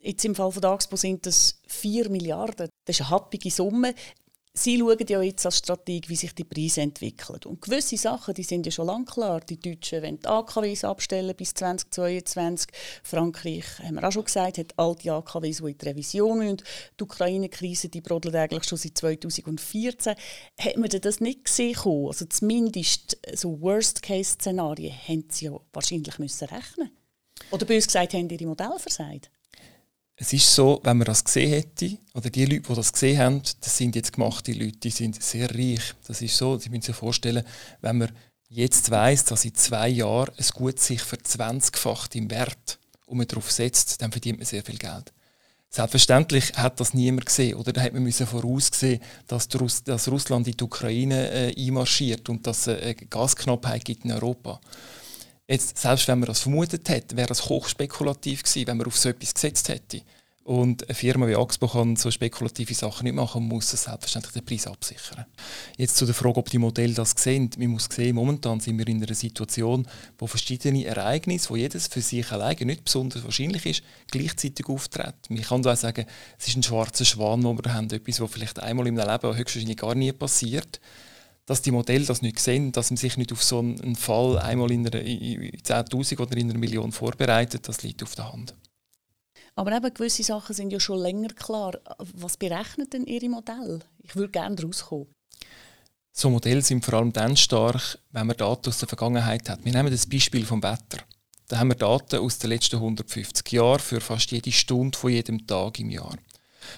jetzt 0.00 0.24
im 0.24 0.34
Fall 0.34 0.50
von 0.50 0.60
der 0.60 0.72
Axpo 0.72 0.96
sind 0.96 1.24
das 1.24 1.62
4 1.68 2.10
Milliarden. 2.10 2.68
Das 2.84 2.96
ist 2.96 3.02
eine 3.02 3.10
happige 3.10 3.50
Summe. 3.50 3.94
Sie 4.58 4.76
schauen 4.76 5.06
ja 5.08 5.22
jetzt 5.22 5.46
als 5.46 5.58
Strategie, 5.58 6.08
wie 6.08 6.16
sich 6.16 6.34
die 6.34 6.42
Preise 6.42 6.80
entwickeln. 6.80 7.38
Und 7.44 7.62
gewisse 7.62 7.96
Sachen, 7.96 8.34
die 8.34 8.42
sind 8.42 8.66
ja 8.66 8.72
schon 8.72 8.88
lange 8.88 9.04
klar. 9.04 9.40
Die 9.40 9.60
Deutschen 9.60 10.02
wollen 10.02 10.18
die 10.18 10.26
AKWs 10.26 10.82
abstellen 10.82 11.36
bis 11.36 11.54
2022. 11.54 12.68
Frankreich, 13.04 13.64
haben 13.78 13.94
wir 13.94 14.08
auch 14.08 14.10
schon 14.10 14.24
gesagt, 14.24 14.58
hat 14.58 14.76
alte 14.76 15.12
AKWs, 15.12 15.58
die 15.58 15.70
in 15.70 15.78
die 15.78 15.86
Revision 15.86 16.38
müssen. 16.38 16.62
Die 16.98 17.04
Ukraine-Krise, 17.04 17.88
die 17.88 18.00
brodelt 18.00 18.34
eigentlich 18.34 18.64
schon 18.64 18.78
seit 18.78 18.98
2014. 18.98 20.16
Hat 20.58 20.76
man 20.76 20.88
das 20.88 21.20
nicht 21.20 21.44
gesehen? 21.44 21.76
Also 21.76 22.24
zumindest 22.24 23.16
so 23.34 23.60
Worst-Case-Szenarien 23.60 24.92
haben 25.06 25.24
sie 25.30 25.44
ja 25.44 25.60
wahrscheinlich 25.72 26.18
müssen 26.18 26.48
rechnen 26.48 26.90
Oder 27.52 27.64
bös 27.64 27.86
gesagt, 27.86 28.12
haben 28.12 28.28
ihre 28.28 28.46
Modelle 28.46 28.80
versagt? 28.80 29.30
Es 30.20 30.32
ist 30.32 30.52
so, 30.52 30.80
wenn 30.82 30.98
man 30.98 31.06
das 31.06 31.22
gesehen 31.22 31.50
hätte, 31.50 31.96
oder 32.12 32.28
die 32.28 32.44
Leute, 32.44 32.62
die 32.62 32.74
das 32.74 32.92
gesehen 32.92 33.18
haben, 33.18 33.42
das 33.60 33.76
sind 33.76 33.94
jetzt 33.94 34.12
gemachte 34.12 34.52
Leute, 34.52 34.78
die 34.78 34.90
sind 34.90 35.22
sehr 35.22 35.48
reich. 35.54 35.94
Das 36.06 36.20
ist 36.20 36.36
so, 36.36 36.58
Sie 36.58 36.68
müssen 36.70 36.82
sich 36.82 36.96
vorstellen, 36.96 37.44
wenn 37.80 37.98
man 37.98 38.10
jetzt 38.48 38.90
weiß, 38.90 39.26
dass 39.26 39.44
in 39.44 39.54
zwei 39.54 39.88
Jahren 39.88 40.32
ein 40.36 40.46
Gut 40.54 40.80
sich 40.80 41.00
verzwanzigfacht 41.02 42.16
im 42.16 42.30
Wert 42.30 42.80
und 43.06 43.18
man 43.18 43.28
darauf 43.28 43.50
setzt, 43.52 44.02
dann 44.02 44.10
verdient 44.10 44.38
man 44.38 44.46
sehr 44.46 44.64
viel 44.64 44.78
Geld. 44.78 45.12
Selbstverständlich 45.70 46.52
hat 46.54 46.80
das 46.80 46.94
niemand 46.94 47.26
gesehen, 47.26 47.56
oder 47.56 47.72
da 47.72 47.82
hat 47.82 47.92
man 47.92 48.02
müssen 48.02 48.26
voraussehen, 48.26 49.00
dass, 49.28 49.46
dass 49.46 50.08
Russland 50.08 50.48
in 50.48 50.56
die 50.56 50.64
Ukraine 50.64 51.30
äh, 51.30 51.54
einmarschiert 51.56 52.28
und 52.28 52.44
dass 52.44 52.66
es 52.66 52.82
eine 52.82 52.94
Gasknappheit 52.94 53.84
gibt 53.84 54.04
in 54.04 54.12
Europa. 54.12 54.60
Jetzt, 55.50 55.78
selbst 55.78 56.06
wenn 56.08 56.18
man 56.18 56.26
das 56.26 56.40
vermutet 56.40 56.86
hätte, 56.90 57.16
wäre 57.16 57.26
das 57.26 57.48
hochspekulativ 57.48 58.42
gewesen, 58.42 58.66
wenn 58.66 58.76
man 58.76 58.86
auf 58.86 58.98
so 58.98 59.08
etwas 59.08 59.32
gesetzt 59.32 59.70
hätte. 59.70 60.02
Und 60.44 60.86
eine 60.88 60.94
Firma 60.94 61.26
wie 61.26 61.36
Axpo 61.36 61.68
kann 61.68 61.96
so 61.96 62.10
spekulative 62.10 62.74
Sachen 62.74 63.04
nicht 63.04 63.14
machen, 63.14 63.42
man 63.42 63.56
muss 63.56 63.70
selbstverständlich 63.70 64.32
den 64.32 64.44
Preis 64.44 64.66
absichern. 64.66 65.24
Jetzt 65.76 65.96
zu 65.96 66.04
der 66.04 66.14
Frage, 66.14 66.38
ob 66.38 66.50
die 66.50 66.58
Modelle 66.58 66.94
das 66.94 67.14
sehen. 67.16 67.50
Man 67.58 67.68
muss 67.68 67.88
sehen, 67.90 68.14
momentan 68.14 68.60
sind 68.60 68.78
wir 68.78 68.88
in 68.88 69.02
einer 69.02 69.14
Situation, 69.14 69.86
wo 70.18 70.26
verschiedene 70.26 70.84
Ereignisse, 70.84 71.50
wo 71.50 71.56
jedes 71.56 71.88
für 71.88 72.00
sich 72.00 72.30
alleine 72.30 72.66
nicht 72.66 72.84
besonders 72.84 73.24
wahrscheinlich 73.24 73.64
ist, 73.64 73.82
gleichzeitig 74.10 74.66
auftreten. 74.68 75.34
Man 75.34 75.42
kann 75.42 75.66
auch 75.66 75.76
sagen, 75.76 76.06
es 76.38 76.48
ist 76.48 76.56
ein 76.56 76.62
schwarzer 76.62 77.04
Schwan, 77.06 77.42
den 77.42 77.62
wir 77.62 77.72
haben, 77.72 77.90
etwas, 77.90 78.20
was 78.20 78.30
vielleicht 78.30 78.58
einmal 78.58 78.86
im 78.86 78.96
Leben 78.96 79.36
höchstwahrscheinlich 79.36 79.76
gar 79.78 79.94
nie 79.94 80.12
passiert 80.12 80.80
dass 81.48 81.62
die 81.62 81.70
Modelle 81.70 82.04
das 82.04 82.20
nicht 82.20 82.38
sehen, 82.40 82.72
dass 82.72 82.90
man 82.90 82.98
sich 82.98 83.16
nicht 83.16 83.32
auf 83.32 83.42
so 83.42 83.58
einen 83.60 83.96
Fall 83.96 84.38
einmal 84.38 84.70
in, 84.70 84.84
in 84.84 85.50
10'000 85.50 86.20
oder 86.20 86.36
in 86.36 86.50
einer 86.50 86.58
Million 86.58 86.92
vorbereitet, 86.92 87.66
das 87.66 87.82
liegt 87.82 88.02
auf 88.02 88.14
der 88.14 88.30
Hand. 88.30 88.54
Aber 89.54 89.74
eben 89.74 89.94
gewisse 89.94 90.22
Sachen 90.22 90.54
sind 90.54 90.70
ja 90.70 90.78
schon 90.78 91.00
länger 91.00 91.30
klar. 91.30 91.78
Was 92.12 92.36
berechnet 92.36 92.92
denn 92.92 93.06
Ihre 93.06 93.30
Modelle? 93.30 93.80
Ich 94.02 94.14
würde 94.14 94.30
gerne 94.30 94.56
daraus 94.56 94.84
kommen. 94.84 95.06
So 96.12 96.28
Modelle 96.28 96.60
sind 96.60 96.84
vor 96.84 96.94
allem 96.94 97.14
dann 97.14 97.34
stark, 97.34 97.98
wenn 98.10 98.26
man 98.26 98.36
Daten 98.36 98.68
aus 98.68 98.78
der 98.78 98.88
Vergangenheit 98.88 99.48
hat. 99.48 99.64
Wir 99.64 99.72
nehmen 99.72 99.90
das 99.90 100.06
Beispiel 100.06 100.44
vom 100.44 100.62
Wetter. 100.62 101.02
Da 101.48 101.58
haben 101.58 101.68
wir 101.68 101.76
Daten 101.76 102.16
aus 102.16 102.38
den 102.38 102.50
letzten 102.50 102.76
150 102.76 103.50
Jahren 103.52 103.80
für 103.80 104.02
fast 104.02 104.30
jede 104.32 104.52
Stunde 104.52 104.98
von 104.98 105.10
jedem 105.10 105.46
Tag 105.46 105.80
im 105.80 105.88
Jahr. 105.88 106.18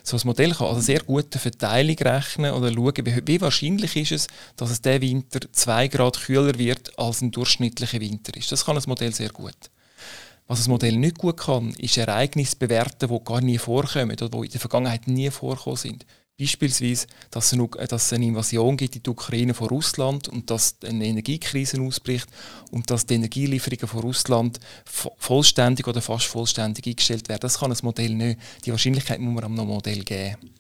So 0.03 0.17
ein 0.17 0.23
Modell 0.25 0.53
kann 0.53 0.69
also 0.69 0.81
sehr 0.81 1.01
gute 1.01 1.39
Verteilung 1.39 1.97
rechnen 1.97 2.53
oder 2.53 2.73
schauen, 2.73 3.07
wie, 3.07 3.27
wie 3.27 3.41
wahrscheinlich 3.41 3.97
ist 3.97 4.13
es, 4.13 4.27
dass 4.57 4.71
es 4.71 4.81
der 4.81 5.01
Winter 5.01 5.41
2 5.51 5.89
Grad 5.89 6.21
kühler 6.21 6.59
wird, 6.59 6.99
als 6.99 7.21
ein 7.21 7.31
durchschnittlicher 7.31 8.01
Winter 8.01 8.37
ist. 8.37 8.51
Das 8.53 8.65
kann 8.65 8.75
das 8.75 8.87
Modell 8.87 9.15
sehr 9.15 9.31
gut. 9.31 9.57
Was 10.47 10.59
das 10.59 10.69
Modell 10.69 10.97
nicht 10.97 11.19
gut 11.19 11.37
kann, 11.37 11.71
ist 11.75 11.97
Ereignisse 11.97 12.57
bewerten, 12.57 13.09
die 13.09 13.25
gar 13.25 13.41
nie 13.41 13.59
vorkommen 13.59 14.11
oder 14.11 14.29
die 14.29 14.47
in 14.47 14.51
der 14.51 14.61
Vergangenheit 14.61 15.07
nie 15.07 15.31
vorkommen 15.31 15.77
sind. 15.77 16.05
Beispielsweise, 16.41 17.07
dass 17.31 17.53
es 17.53 18.13
eine 18.13 18.25
Invasion 18.25 18.77
gibt 18.77 18.97
in 18.97 19.03
die 19.03 19.11
Ukraine 19.11 19.53
von 19.53 19.69
Russland 19.69 20.29
und 20.29 20.51
dass 20.51 20.77
eine 20.83 21.05
Energiekrise 21.05 21.81
ausbricht 21.83 22.29
und 22.71 22.91
dass 22.91 23.05
die 23.05 23.15
Energielieferungen 23.15 23.87
von 23.87 24.01
Russland 24.01 24.59
vollständig 24.85 25.87
oder 25.87 26.01
fast 26.01 26.27
vollständig 26.27 26.87
eingestellt 26.87 27.29
werden. 27.29 27.41
Das 27.43 27.59
kann 27.59 27.71
ein 27.71 27.79
Modell 27.83 28.15
nicht. 28.15 28.41
Die 28.65 28.71
Wahrscheinlichkeit 28.71 29.21
muss 29.21 29.35
man 29.35 29.45
am 29.45 29.67
Modell 29.67 30.03
geben. 30.03 30.55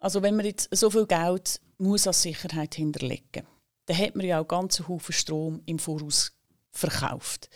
Also 0.00 0.20
wenn 0.20 0.36
man 0.36 0.46
jetzt 0.46 0.68
so 0.74 0.90
viel 0.90 1.06
Geld 1.06 1.60
muss 1.78 2.06
als 2.06 2.22
Sicherheit 2.22 2.74
hinterlegen 2.74 3.46
dann 3.86 3.98
hat 3.98 4.16
man 4.16 4.26
ja 4.26 4.40
auch 4.40 4.48
ganzen 4.48 4.88
Haufen 4.88 5.12
Strom 5.12 5.62
im 5.66 5.78
Voraus 5.78 6.32
verkauft. 6.70 7.50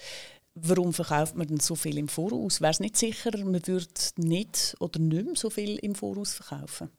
Warum 0.55 0.93
verkauft 0.93 1.37
man 1.37 1.47
denn 1.47 1.61
so 1.61 1.75
viel 1.75 1.99
im 1.99 2.09
Voraus? 2.09 2.61
Wäre 2.61 2.73
es 2.73 2.81
nicht 2.81 2.97
sicher, 2.97 3.31
man 3.39 3.67
würde 3.67 3.87
nicht 4.17 4.77
oder 4.81 4.99
nicht 4.99 5.25
mehr 5.25 5.37
so 5.37 5.51
viel 5.51 5.77
im 5.79 5.95
Voraus 5.95 6.35
verkaufen? 6.35 6.91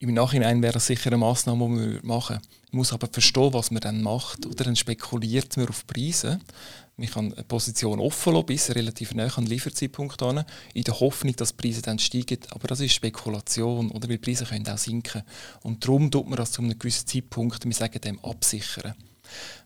Im 0.00 0.14
Nachhinein 0.14 0.62
wäre 0.62 0.74
das 0.74 0.86
sicher 0.86 1.08
eine 1.08 1.16
Massnahme, 1.16 1.68
die 1.68 1.94
wir 1.94 2.00
machen. 2.04 2.38
Man 2.70 2.78
muss 2.78 2.92
aber 2.92 3.08
verstehen, 3.08 3.52
was 3.52 3.72
man 3.72 3.80
dann 3.80 4.00
macht. 4.00 4.46
Oder 4.46 4.62
dann 4.64 4.76
spekuliert 4.76 5.56
man 5.56 5.68
auf 5.68 5.88
Preise. 5.88 6.38
Man 6.96 7.08
kann 7.08 7.32
eine 7.32 7.42
Position 7.42 7.98
offen 7.98 8.34
lassen, 8.34 8.46
bis 8.46 8.74
relativ 8.74 9.12
nah 9.12 9.24
an 9.24 9.44
den 9.44 9.46
Lieferzeitpunkt 9.46 10.22
an, 10.22 10.44
in 10.72 10.84
der 10.84 11.00
Hoffnung, 11.00 11.34
dass 11.34 11.56
die 11.56 11.62
Preise 11.62 11.82
dann 11.82 11.98
steigen. 11.98 12.38
Aber 12.50 12.68
das 12.68 12.78
ist 12.78 12.92
Spekulation, 12.92 13.90
oder? 13.90 14.08
Weil 14.08 14.18
Preise 14.18 14.44
können 14.44 14.68
auch 14.68 14.78
sinken. 14.78 15.22
Und 15.64 15.84
darum 15.84 16.12
tut 16.12 16.28
man 16.28 16.36
das 16.36 16.52
zu 16.52 16.62
einem 16.62 16.78
gewissen 16.78 17.08
Zeitpunkt, 17.08 17.64
wir 17.64 17.74
sagen 17.74 18.00
dem, 18.00 18.24
absichern. 18.24 18.94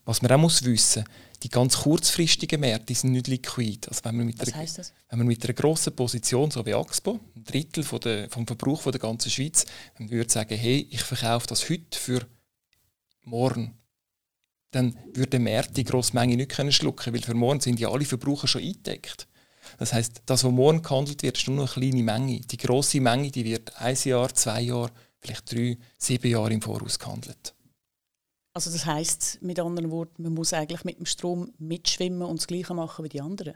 Was 0.04 0.22
man 0.22 0.32
auch 0.32 0.38
muss 0.38 0.64
wissen 0.64 1.04
die 1.42 1.48
ganz 1.48 1.78
kurzfristigen 1.78 2.60
Märkte 2.60 2.94
sind 2.94 3.12
nicht 3.12 3.26
liquid. 3.26 3.88
Also 3.88 4.04
wenn 4.04 4.16
man 4.16 4.26
mit 4.26 4.38
Was 4.38 4.48
einer, 4.48 4.58
heißt 4.58 4.78
das? 4.78 4.92
Wenn 5.08 5.18
man 5.18 5.28
mit 5.28 5.44
einer 5.44 5.54
grossen 5.54 5.94
Position, 5.94 6.50
so 6.50 6.64
wie 6.64 6.74
Axpo, 6.74 7.20
ein 7.34 7.44
Drittel 7.44 7.82
von 7.82 8.00
der, 8.00 8.30
vom 8.30 8.46
Verbrauch 8.46 8.80
von 8.80 8.92
der 8.92 9.00
ganzen 9.00 9.30
Schweiz, 9.30 9.66
man 9.98 10.10
würde 10.10 10.30
sagen, 10.30 10.56
hey, 10.56 10.86
ich 10.90 11.02
verkaufe 11.02 11.46
das 11.46 11.68
heute 11.68 11.98
für 11.98 12.26
morgen, 13.24 13.76
dann 14.70 14.96
würde 15.12 15.30
der 15.30 15.40
Markt 15.40 15.76
die 15.76 15.84
grosse 15.84 16.14
Menge 16.14 16.36
nicht 16.36 16.52
können 16.52 16.72
schlucken, 16.72 17.12
weil 17.12 17.22
für 17.22 17.34
morgen 17.34 17.60
sind 17.60 17.78
ja 17.80 17.90
alle 17.90 18.04
Verbraucher 18.04 18.48
schon 18.48 18.62
eingedeckt. 18.62 19.26
Das 19.78 19.92
heißt, 19.92 20.22
das, 20.26 20.44
was 20.44 20.52
morgen 20.52 20.82
gehandelt 20.82 21.22
wird, 21.22 21.38
ist 21.38 21.46
nur 21.48 21.56
noch 21.56 21.76
eine 21.76 21.90
kleine 21.90 22.02
Menge. 22.02 22.40
Die 22.40 22.56
grosse 22.56 23.00
Menge, 23.00 23.30
die 23.30 23.44
wird 23.44 23.76
ein 23.80 23.96
Jahr, 24.04 24.32
zwei 24.34 24.62
Jahre, 24.62 24.90
vielleicht 25.18 25.52
drei, 25.52 25.78
sieben 25.98 26.30
Jahre 26.30 26.52
im 26.52 26.62
Voraus 26.62 26.98
gehandelt. 26.98 27.54
Also 28.54 28.70
das 28.70 28.84
heißt 28.84 29.38
mit 29.40 29.58
anderen 29.58 29.90
Worten, 29.90 30.22
man 30.22 30.34
muss 30.34 30.52
eigentlich 30.52 30.84
mit 30.84 30.98
dem 30.98 31.06
Strom 31.06 31.52
mitschwimmen 31.58 32.22
und 32.22 32.38
das 32.38 32.46
Gleiche 32.46 32.74
machen 32.74 33.04
wie 33.04 33.08
die 33.08 33.20
anderen. 33.20 33.54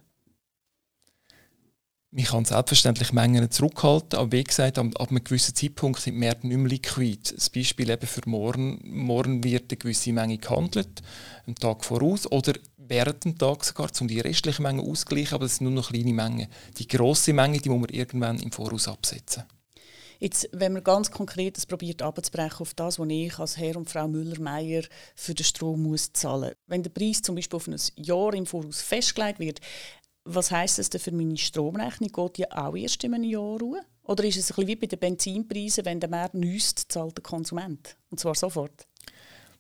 Man 2.12 2.24
kann 2.24 2.44
selbstverständlich 2.46 3.12
Mengen 3.12 3.50
zurückhalten, 3.50 4.18
aber 4.18 4.32
wie 4.32 4.42
gesagt, 4.42 4.78
ab, 4.78 4.86
ab 4.98 5.10
einem 5.10 5.22
gewissen 5.22 5.54
Zeitpunkt 5.54 6.00
sind 6.00 6.14
die 6.14 6.20
Märkte 6.20 6.46
nicht 6.46 6.56
mehr 6.56 6.68
liquid. 6.68 7.34
Das 7.34 7.50
Beispiel 7.50 7.90
eben 7.90 8.06
für 8.06 8.22
morgen, 8.24 8.80
morgen 8.84 9.44
wird 9.44 9.70
eine 9.70 9.76
gewisse 9.76 10.14
Menge 10.14 10.38
gehandelt, 10.38 11.02
einen 11.46 11.56
Tag 11.56 11.84
voraus 11.84 12.30
oder 12.32 12.54
während 12.78 13.24
dem 13.24 13.36
Tag 13.36 13.64
sogar, 13.64 13.90
um 14.00 14.08
die 14.08 14.20
restlichen 14.20 14.62
Mengen 14.62 14.88
auszugleichen, 14.88 15.34
aber 15.34 15.44
das 15.44 15.56
sind 15.56 15.64
nur 15.64 15.74
noch 15.74 15.90
kleine 15.90 16.14
Mengen. 16.14 16.48
Die 16.78 16.88
grosse 16.88 17.34
Menge, 17.34 17.58
die 17.58 17.68
muss 17.68 17.80
man 17.80 17.90
irgendwann 17.90 18.38
im 18.38 18.50
Voraus 18.50 18.88
absetzen. 18.88 19.44
Jetzt, 20.18 20.48
wenn 20.52 20.72
man 20.72 20.84
ganz 20.84 21.10
konkret 21.10 21.56
das 21.56 21.66
probiert 21.66 22.02
abzubrechen 22.02 22.60
auf 22.60 22.74
das, 22.74 22.98
was 22.98 23.08
ich 23.08 23.38
als 23.38 23.56
Herr 23.56 23.76
und 23.76 23.90
Frau 23.90 24.08
Müller-Meyer 24.08 24.82
für 25.14 25.34
den 25.34 25.44
Strom 25.44 25.82
muss 25.82 26.12
zahlen. 26.12 26.54
Wenn 26.66 26.82
der 26.82 26.90
Preis 26.90 27.22
zum 27.22 27.34
Beispiel 27.34 27.56
auf 27.56 27.68
ein 27.68 27.76
Jahr 27.96 28.34
im 28.34 28.46
Voraus 28.46 28.80
festgelegt 28.80 29.38
wird, 29.38 29.60
was 30.24 30.50
heißt 30.50 30.78
das 30.78 30.90
denn 30.90 31.00
für 31.00 31.12
meine 31.12 31.36
Stromrechnung? 31.36 32.10
Geht 32.10 32.38
die 32.38 32.50
auch 32.50 32.76
erst 32.76 33.04
in 33.04 33.14
einem 33.14 33.24
Jahr 33.24 33.60
ruhen? 33.60 33.82
Oder 34.02 34.24
ist 34.24 34.36
es 34.36 34.50
ein 34.50 34.54
bisschen 34.54 34.68
wie 34.68 34.76
bei 34.76 34.86
den 34.86 34.98
Benzinpreisen, 34.98 35.84
wenn 35.84 36.00
der 36.00 36.10
Markt 36.10 36.34
nüsst, 36.34 36.86
zahlt 36.88 37.16
der 37.16 37.22
Konsument? 37.22 37.96
Und 38.10 38.18
zwar 38.18 38.34
sofort? 38.34 38.86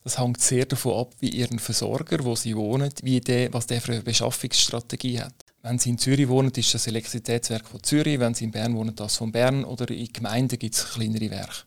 Das 0.02 0.18
hängt 0.18 0.40
sehr 0.40 0.66
davon 0.66 1.00
ab, 1.00 1.14
wie 1.18 1.30
Ihren 1.30 1.58
Versorger, 1.58 2.24
wo 2.24 2.36
Sie 2.36 2.56
wohnen, 2.56 2.92
wie 3.02 3.20
der, 3.20 3.52
was 3.52 3.66
der 3.66 3.80
für 3.80 3.92
eine 3.92 4.02
Beschaffungsstrategie 4.02 5.20
hat. 5.20 5.34
Wenn 5.68 5.80
Sie 5.80 5.90
in 5.90 5.98
Zürich 5.98 6.28
wohnen, 6.28 6.52
ist 6.54 6.74
das 6.74 6.86
Elektrizitätswerk 6.86 7.66
von 7.66 7.82
Zürich. 7.82 8.20
Wenn 8.20 8.34
Sie 8.34 8.44
in 8.44 8.52
Bern 8.52 8.76
wohnen, 8.76 8.94
das 8.94 9.16
von 9.16 9.32
Bern. 9.32 9.64
Oder 9.64 9.90
in 9.90 10.12
Gemeinden 10.12 10.60
gibt 10.60 10.76
es 10.76 10.92
kleinere 10.92 11.28
Werke. 11.28 11.64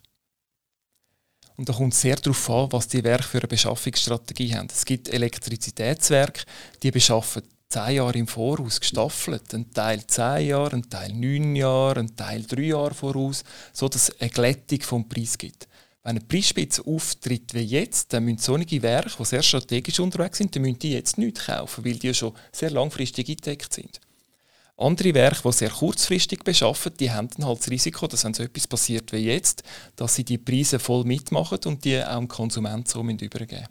Und 1.57 1.67
da 1.67 1.73
kommt 1.73 1.93
es 1.93 1.99
sehr 1.99 2.15
darauf 2.15 2.49
an, 2.49 2.71
was 2.71 2.87
die 2.87 3.03
Werke 3.03 3.25
für 3.25 3.39
eine 3.39 3.49
Beschaffungsstrategie 3.49 4.55
haben. 4.55 4.69
Es 4.71 4.85
gibt 4.85 5.09
Elektrizitätswerke, 5.09 6.45
die 6.81 6.91
beschaffen 6.91 7.43
zehn 7.67 7.95
Jahre 7.95 8.17
im 8.17 8.27
Voraus 8.27 8.79
gestaffelt. 8.79 9.53
Ein 9.53 9.69
Teil 9.73 10.07
zehn 10.07 10.47
Jahre, 10.47 10.77
ein 10.77 10.89
Teil 10.89 11.11
neun 11.11 11.57
Jahre, 11.57 11.99
ein 11.99 12.15
Teil 12.15 12.43
drei 12.43 12.61
Jahre 12.61 12.93
voraus, 12.93 13.43
sodass 13.73 14.07
es 14.07 14.21
eine 14.21 14.29
Glättung 14.29 14.79
vom 14.79 15.09
Preis 15.09 15.37
gibt. 15.37 15.67
Wenn 16.09 16.17
eine 16.17 16.25
Preisspitze 16.25 16.81
auftritt 16.87 17.53
wie 17.53 17.59
jetzt, 17.59 18.11
dann 18.11 18.25
müssen 18.25 18.39
solche 18.39 18.81
Werke, 18.81 19.15
die 19.19 19.25
sehr 19.25 19.43
strategisch 19.43 19.99
unterwegs 19.99 20.39
sind, 20.39 20.55
dann 20.55 20.63
müssen 20.63 20.79
die 20.79 20.93
jetzt 20.93 21.19
nicht 21.19 21.45
kaufen, 21.45 21.85
weil 21.85 21.99
die 21.99 22.11
schon 22.15 22.33
sehr 22.51 22.71
langfristig 22.71 23.29
eingedeckt 23.29 23.71
sind. 23.71 24.01
Andere 24.75 25.13
Werke, 25.13 25.43
die 25.43 25.51
sehr 25.51 25.69
kurzfristig 25.69 26.43
beschaffen, 26.43 26.93
die 26.99 27.11
haben 27.11 27.29
dann 27.37 27.45
halt 27.45 27.59
das 27.59 27.69
Risiko, 27.69 28.07
dass 28.07 28.25
wenn 28.25 28.33
so 28.33 28.41
etwas 28.41 28.65
passiert 28.65 29.11
wie 29.11 29.17
jetzt, 29.17 29.61
dass 29.97 30.15
sie 30.15 30.23
die 30.23 30.39
Preise 30.39 30.79
voll 30.79 31.03
mitmachen 31.03 31.59
und 31.65 31.85
die 31.85 32.03
auch 32.03 32.17
dem 32.17 32.27
Konsumenten 32.27 32.89
so 32.89 33.01
übergeben 33.01 33.67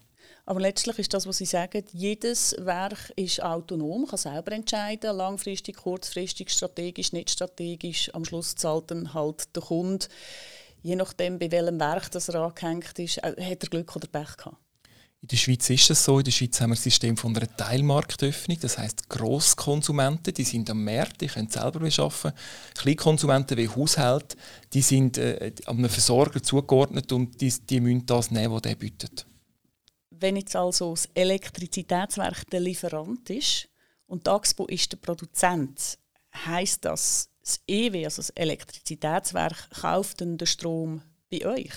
aber 0.47 0.61
letztlich 0.61 0.99
ist 0.99 1.13
das, 1.13 1.27
was 1.27 1.37
Sie 1.37 1.45
sagen, 1.45 1.85
jedes 1.93 2.57
Werk 2.59 3.13
ist 3.17 3.43
autonom, 3.43 4.07
kann 4.07 4.17
selber 4.17 4.53
entscheiden, 4.53 5.15
langfristig, 5.15 5.77
kurzfristig, 5.77 6.49
strategisch, 6.49 7.13
nicht 7.13 7.29
strategisch. 7.29 8.09
Am 8.15 8.25
Schluss 8.25 8.55
zahlt 8.55 8.91
dann 8.91 9.13
halt 9.13 9.55
der 9.55 9.63
Kunde, 9.63 10.07
je 10.83 10.97
nachdem, 10.97 11.39
bei 11.39 11.51
welchem 11.51 11.81
Werk 11.81 12.11
das 12.11 12.29
er 12.29 12.43
angehängt 12.43 12.99
ist, 12.99 13.19
äh, 13.19 13.35
hat 13.39 13.63
er 13.63 13.69
Glück 13.69 13.95
oder 13.97 14.09
Pech 14.09 14.37
gehabt. 14.37 14.57
In 15.21 15.29
der 15.29 15.37
Schweiz 15.37 15.69
ist 15.69 15.91
es 15.91 16.05
so. 16.05 16.19
In 16.19 16.25
der 16.25 16.31
Schweiz 16.31 16.61
haben 16.61 16.71
wir 16.71 16.77
ein 16.77 16.81
System 16.81 17.17
von 17.17 17.37
einer 17.37 17.57
Teilmarktöffnung. 17.57 18.57
Das 18.61 18.79
heißt, 18.79 19.09
Grosskonsumenten, 19.09 20.33
die 20.33 20.45
sind 20.45 20.71
am 20.71 20.85
Markt, 20.85 21.21
die 21.21 21.27
können 21.27 21.49
selber 21.49 21.81
beschaffen. 21.81 22.33
Kleinkonsumenten 22.75 23.57
wie 23.57 23.69
Haushalte, 23.69 24.37
die 24.73 24.81
sind 24.81 25.19
äh, 25.19 25.53
einem 25.67 25.89
Versorger 25.89 26.41
zugeordnet 26.41 27.11
und 27.11 27.41
die, 27.41 27.51
die 27.51 27.81
müssen 27.81 28.07
das 28.07 28.31
nehmen, 28.31 28.55
was 28.55 28.63
der 28.63 28.77
bietet. 28.77 29.27
Wenn 30.11 30.37
jetzt 30.37 30.55
also 30.55 30.91
das 30.91 31.09
Elektrizitätswerk 31.15 32.49
der 32.51 32.61
Lieferant 32.61 33.29
ist 33.31 33.69
und 34.07 34.29
Axpo 34.29 34.67
ist 34.67 34.93
der 34.93 34.99
Produzent, 34.99 35.99
heißt 36.47 36.85
das, 36.85 37.29
das 37.49 37.61
EW, 37.67 38.05
also 38.05 38.21
das 38.21 38.31
Elektrizitätswerk, 38.31 39.71
kauft 39.81 40.21
den 40.21 40.39
Strom 40.45 41.03
bei 41.31 41.47
euch? 41.47 41.73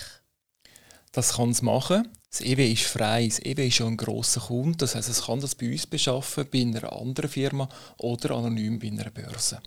Das 1.12 1.34
kann 1.34 1.50
es 1.50 1.62
machen. 1.62 2.08
Das 2.30 2.40
EW 2.40 2.72
ist 2.72 2.84
frei. 2.84 3.26
Das 3.26 3.38
EW 3.40 3.66
ist 3.66 3.74
schon 3.74 3.94
ein 3.94 3.96
grosser 3.96 4.40
Kunde. 4.40 4.78
Das 4.78 4.94
heißt, 4.94 5.08
es 5.08 5.26
kann 5.26 5.40
das 5.40 5.54
bei 5.54 5.70
uns 5.70 5.86
beschaffen, 5.86 6.46
bei 6.50 6.62
einer 6.62 6.92
anderen 6.92 7.30
Firma 7.30 7.68
oder 7.98 8.32
anonym 8.32 8.78
bei 8.78 8.88
einer 8.88 9.10
Börse. 9.10 9.60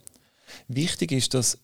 Wichtig 0.68 1.12
ist, 1.12 1.34
dass 1.34 1.60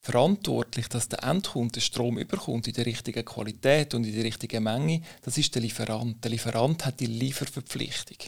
verantwortlich, 0.00 0.88
dass 0.88 1.08
der 1.08 1.24
Endkunde 1.24 1.72
den 1.72 1.82
Strom 1.82 2.18
überkommt 2.18 2.68
in 2.68 2.74
der 2.74 2.86
richtigen 2.86 3.24
Qualität 3.24 3.92
und 3.92 4.04
in 4.04 4.14
der 4.14 4.24
richtigen 4.24 4.62
Menge, 4.62 5.02
das 5.22 5.36
ist 5.36 5.54
der 5.54 5.62
Lieferant. 5.62 6.22
Der 6.22 6.30
Lieferant 6.30 6.86
hat 6.86 7.00
die 7.00 7.06
Lieferverpflichtung. 7.06 8.18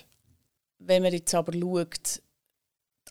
Wenn 0.79 1.03
man 1.03 1.13
jetzt 1.13 1.35
aber 1.35 1.53
schaut, 1.53 2.21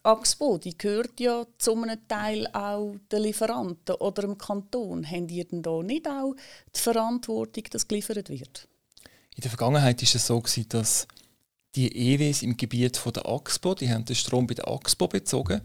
Axpo, 0.04 0.58
die 0.58 0.78
gehört 0.78 1.20
ja 1.20 1.46
zu 1.58 1.76
einem 1.76 2.08
Teil 2.08 2.48
auch 2.54 2.96
den 3.12 3.24
Lieferanten 3.24 3.96
oder 3.96 4.22
dem 4.24 4.38
Kanton. 4.38 5.10
Haben 5.10 5.30
ihr 5.30 5.46
denn 5.46 5.62
da 5.62 5.82
nicht 5.82 6.08
auch 6.08 6.36
die 6.76 6.80
Verantwortung, 6.80 7.64
dass 7.72 7.88
geliefert 7.88 8.30
wird? 8.30 8.68
In 9.36 9.42
der 9.42 9.52
Vergangenheit 9.52 10.02
war 10.02 10.16
es 10.16 10.28
so, 10.28 10.44
dass 10.70 11.08
die 11.76 12.14
EWs 12.14 12.42
im 12.42 12.58
Gebiet 12.58 13.00
der 13.16 13.26
Axpo, 13.28 13.76
die 13.76 13.92
haben 13.92 14.06
den 14.06 14.16
Strom 14.16 14.48
bei 14.48 14.56
der 14.56 14.68
Axpo 14.68 15.08
bezogen. 15.08 15.62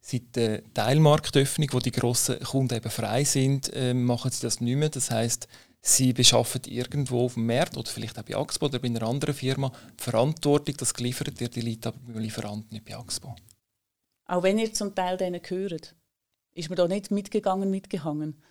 Seit 0.00 0.36
der 0.36 0.62
Teilmarktöffnung, 0.72 1.68
wo 1.72 1.78
die 1.80 1.90
grossen 1.90 2.38
Kunden 2.40 2.74
eben 2.74 2.90
frei 2.90 3.24
sind, 3.24 3.72
äh, 3.74 3.94
machen 3.94 4.30
sie 4.30 4.42
das 4.42 4.60
nicht 4.60 4.76
mehr. 4.76 4.90
Das 4.90 5.10
heißt, 5.10 5.48
sie 5.82 6.12
beschaffen 6.12 6.62
irgendwo 6.66 7.26
auf 7.26 7.34
dem 7.34 7.46
Markt 7.46 7.76
oder 7.76 7.90
vielleicht 7.90 8.18
auch 8.18 8.22
bei 8.22 8.36
Axpo 8.36 8.66
oder 8.66 8.78
bei 8.78 8.88
einer 8.88 9.02
anderen 9.02 9.34
Firma 9.34 9.70
die 9.98 10.02
Verantwortung, 10.02 10.76
dass 10.78 10.94
geliefert 10.94 11.40
wird, 11.40 11.56
die 11.56 11.60
liegt 11.60 11.86
aber 11.86 11.98
beim 12.06 12.22
Lieferanten, 12.22 12.68
nicht 12.70 12.86
bei 12.86 12.96
Axpo. 12.96 13.34
Auch 14.26 14.42
wenn 14.42 14.58
ihr 14.58 14.72
zum 14.72 14.94
Teil 14.94 15.16
denen 15.16 15.42
gehört, 15.42 15.94
ist 16.54 16.70
man 16.70 16.76
da 16.76 16.88
nicht 16.88 17.10
mitgegangen, 17.10 17.70
mitgehangen? 17.70 18.42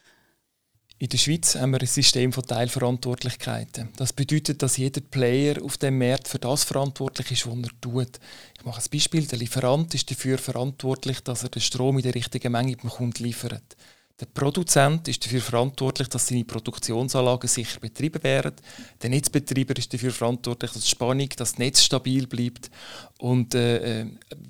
In 0.99 1.09
der 1.09 1.17
Schweiz 1.17 1.55
haben 1.55 1.71
wir 1.71 1.81
ein 1.81 1.87
System 1.87 2.31
von 2.31 2.45
Teilverantwortlichkeiten. 2.45 3.89
Das 3.97 4.13
bedeutet, 4.13 4.61
dass 4.61 4.77
jeder 4.77 5.01
Player 5.01 5.61
auf 5.61 5.77
dem 5.77 5.97
Markt 5.97 6.27
für 6.27 6.39
das 6.39 6.63
verantwortlich 6.63 7.31
ist, 7.31 7.47
was 7.47 7.57
er 7.57 7.81
tut. 7.81 8.19
Ich 8.57 8.63
mache 8.63 8.81
ein 8.81 8.89
Beispiel. 8.91 9.25
Der 9.25 9.39
Lieferant 9.39 9.93
ist 9.95 10.09
dafür 10.11 10.37
verantwortlich, 10.37 11.21
dass 11.21 11.43
er 11.43 11.49
den 11.49 11.61
Strom 11.61 11.97
in 11.97 12.03
der 12.03 12.15
richtigen 12.15 12.51
Menge 12.51 12.77
beim 12.77 12.91
Kunden 12.91 13.23
liefert. 13.23 13.75
Der 14.20 14.27
Produzent 14.27 15.08
ist 15.08 15.25
dafür 15.25 15.41
verantwortlich, 15.41 16.08
dass 16.08 16.27
seine 16.27 16.46
Produktionsanlagen 16.46 17.50
sicher 17.50 17.79
betrieben 17.79 18.22
werden. 18.24 18.53
Der 19.01 19.10
Netzbetreiber 19.10 19.75
ist 19.75 19.91
dafür 19.91 20.12
verantwortlich, 20.12 20.72
dass 20.72 20.84
die 20.84 20.89
Spannung, 20.89 21.29
das 21.36 21.58
Netz 21.58 21.82
stabil 21.82 22.27
bleibt. 22.27 22.70
Und 23.17 23.55
äh, 23.55 24.01
äh 24.01 24.05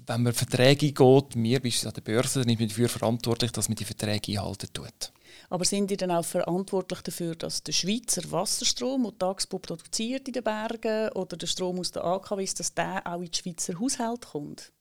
wenn 0.05 0.23
man 0.23 0.33
Verträge 0.33 0.91
geht, 0.91 1.35
wir 1.35 1.61
beispielsweise 1.61 1.87
an 1.87 1.93
der 1.93 2.01
Börse, 2.01 2.41
dann 2.41 2.49
ist 2.49 2.59
man 2.59 2.67
dafür 2.67 2.89
verantwortlich, 2.89 3.51
dass 3.51 3.69
man 3.69 3.75
die 3.77 3.85
Verträge 3.85 4.33
einhalten 4.33 4.67
tut. 4.73 5.13
Aber 5.49 5.63
sind 5.63 5.89
die 5.89 5.97
dann 5.97 6.11
auch 6.11 6.25
verantwortlich 6.25 7.01
dafür, 7.01 7.35
dass 7.35 7.63
der 7.63 7.71
Schweizer 7.71 8.29
Wasserstrom, 8.31 9.03
den 9.03 9.17
Taxpo 9.17 9.59
produziert 9.59 10.27
in 10.27 10.33
den 10.33 10.43
Bergen, 10.43 11.09
oder 11.13 11.37
der 11.37 11.47
Strom 11.47 11.79
aus 11.79 11.91
der 11.91 12.03
AKWs, 12.03 12.53
dass 12.55 12.73
der 12.73 13.01
auch 13.05 13.21
in 13.21 13.31
die 13.31 13.37
Schweizer 13.37 13.79
Haushalt 13.79 14.25
kommt? 14.25 14.73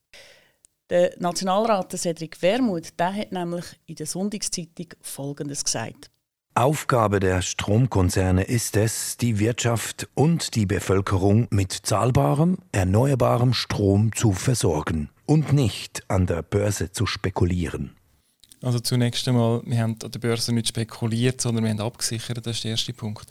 Der 0.93 1.15
Nationalrat 1.19 1.91
Cedric 1.93 2.43
Wermuth 2.43 2.99
der 2.99 3.15
hat 3.15 3.33
nämlich 3.33 3.65
in 3.87 3.95
der 3.95 4.05
Sonntagszeitung 4.05 4.89
Folgendes 5.01 5.65
gesagt. 5.65 6.11
Aufgabe 6.55 7.19
der 7.19 7.41
Stromkonzerne 7.41 8.43
ist 8.43 8.77
es, 8.77 9.17
die 9.17 9.39
Wirtschaft 9.39 10.07
und 10.13 10.55
die 10.55 10.67
Bevölkerung 10.67 11.49
mit 11.49 11.73
zahlbarem, 11.73 12.59
erneuerbarem 12.73 13.55
Strom 13.55 14.15
zu 14.15 14.33
versorgen 14.33 15.09
und 15.25 15.55
nicht 15.55 16.03
an 16.09 16.27
der 16.27 16.43
Börse 16.43 16.93
zu 16.93 17.07
spekulieren. 17.07 17.97
Also 18.61 18.79
zunächst 18.79 19.27
einmal, 19.27 19.63
wir 19.65 19.79
haben 19.79 19.97
an 20.05 20.11
der 20.11 20.19
Börse 20.19 20.53
nicht 20.53 20.69
spekuliert, 20.69 21.41
sondern 21.41 21.65
wir 21.65 21.71
haben 21.71 21.81
abgesichert, 21.81 22.47
das 22.47 22.57
ist 22.57 22.65
der 22.65 22.73
erste 22.73 22.93
Punkt. 22.93 23.27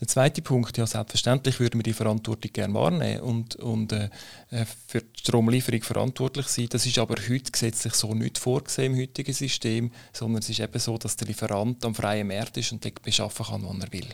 Der 0.00 0.06
zweite 0.06 0.42
Punkt, 0.42 0.78
ja 0.78 0.86
selbstverständlich 0.86 1.58
würden 1.58 1.80
wir 1.80 1.82
die 1.82 1.92
Verantwortung 1.92 2.52
gerne 2.52 2.74
wahrnehmen 2.74 3.20
und, 3.20 3.56
und 3.56 3.92
äh, 3.92 4.10
äh, 4.50 4.64
für 4.64 5.00
die 5.00 5.18
Stromlieferung 5.18 5.82
verantwortlich 5.82 6.46
sein. 6.46 6.68
Das 6.70 6.86
ist 6.86 6.98
aber 6.98 7.16
heute 7.28 7.50
gesetzlich 7.50 7.94
so 7.94 8.14
nicht 8.14 8.38
vorgesehen 8.38 8.94
im 8.94 9.00
heutigen 9.00 9.32
System, 9.32 9.90
sondern 10.12 10.40
es 10.40 10.50
ist 10.50 10.60
eben 10.60 10.78
so, 10.78 10.98
dass 10.98 11.16
der 11.16 11.26
Lieferant 11.26 11.84
am 11.84 11.96
freien 11.96 12.28
Markt 12.28 12.56
ist 12.56 12.70
und 12.70 13.02
beschaffen 13.02 13.46
kann, 13.46 13.64
wann 13.64 13.80
er 13.80 13.92
will. 13.92 14.08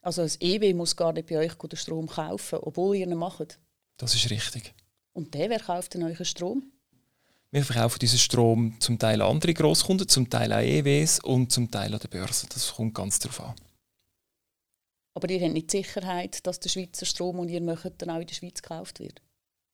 Also 0.00 0.22
das 0.22 0.40
EW 0.40 0.74
muss 0.74 0.94
gar 0.94 1.12
nicht 1.12 1.28
bei 1.28 1.38
euch 1.38 1.54
den 1.54 1.76
Strom 1.76 2.06
kaufen, 2.06 2.60
obwohl 2.62 2.96
ihr 2.96 3.06
ihn 3.06 3.16
macht? 3.16 3.58
Das 3.96 4.14
ist 4.14 4.30
richtig. 4.30 4.74
Und 5.12 5.34
der, 5.34 5.50
wer 5.50 5.60
kauft 5.60 5.94
denn 5.94 6.04
euren 6.04 6.24
Strom? 6.24 6.70
Wir 7.50 7.64
verkaufen 7.64 7.98
diesen 8.00 8.18
Strom 8.18 8.76
zum 8.80 8.98
Teil 8.98 9.22
an 9.22 9.30
andere 9.30 9.54
Grosskunden, 9.54 10.08
zum 10.08 10.28
Teil 10.28 10.52
an 10.52 10.64
EWs 10.64 11.20
und 11.20 11.50
zum 11.50 11.70
Teil 11.70 11.92
an 11.94 12.00
der 12.00 12.08
Börse. 12.08 12.46
Das 12.52 12.74
kommt 12.74 12.94
ganz 12.94 13.18
darauf 13.18 13.40
an. 13.40 13.54
Aber 15.14 15.30
ihr 15.30 15.40
habt 15.40 15.52
nicht 15.52 15.72
die 15.72 15.78
Sicherheit, 15.78 16.44
dass 16.46 16.60
der 16.60 16.68
Schweizer 16.68 17.06
Strom, 17.06 17.38
den 17.38 17.48
ihr 17.48 17.60
möchtet, 17.60 18.02
dann 18.02 18.10
auch 18.10 18.20
in 18.20 18.26
der 18.26 18.34
Schweiz 18.34 18.60
gekauft 18.60 18.98
wird? 18.98 19.22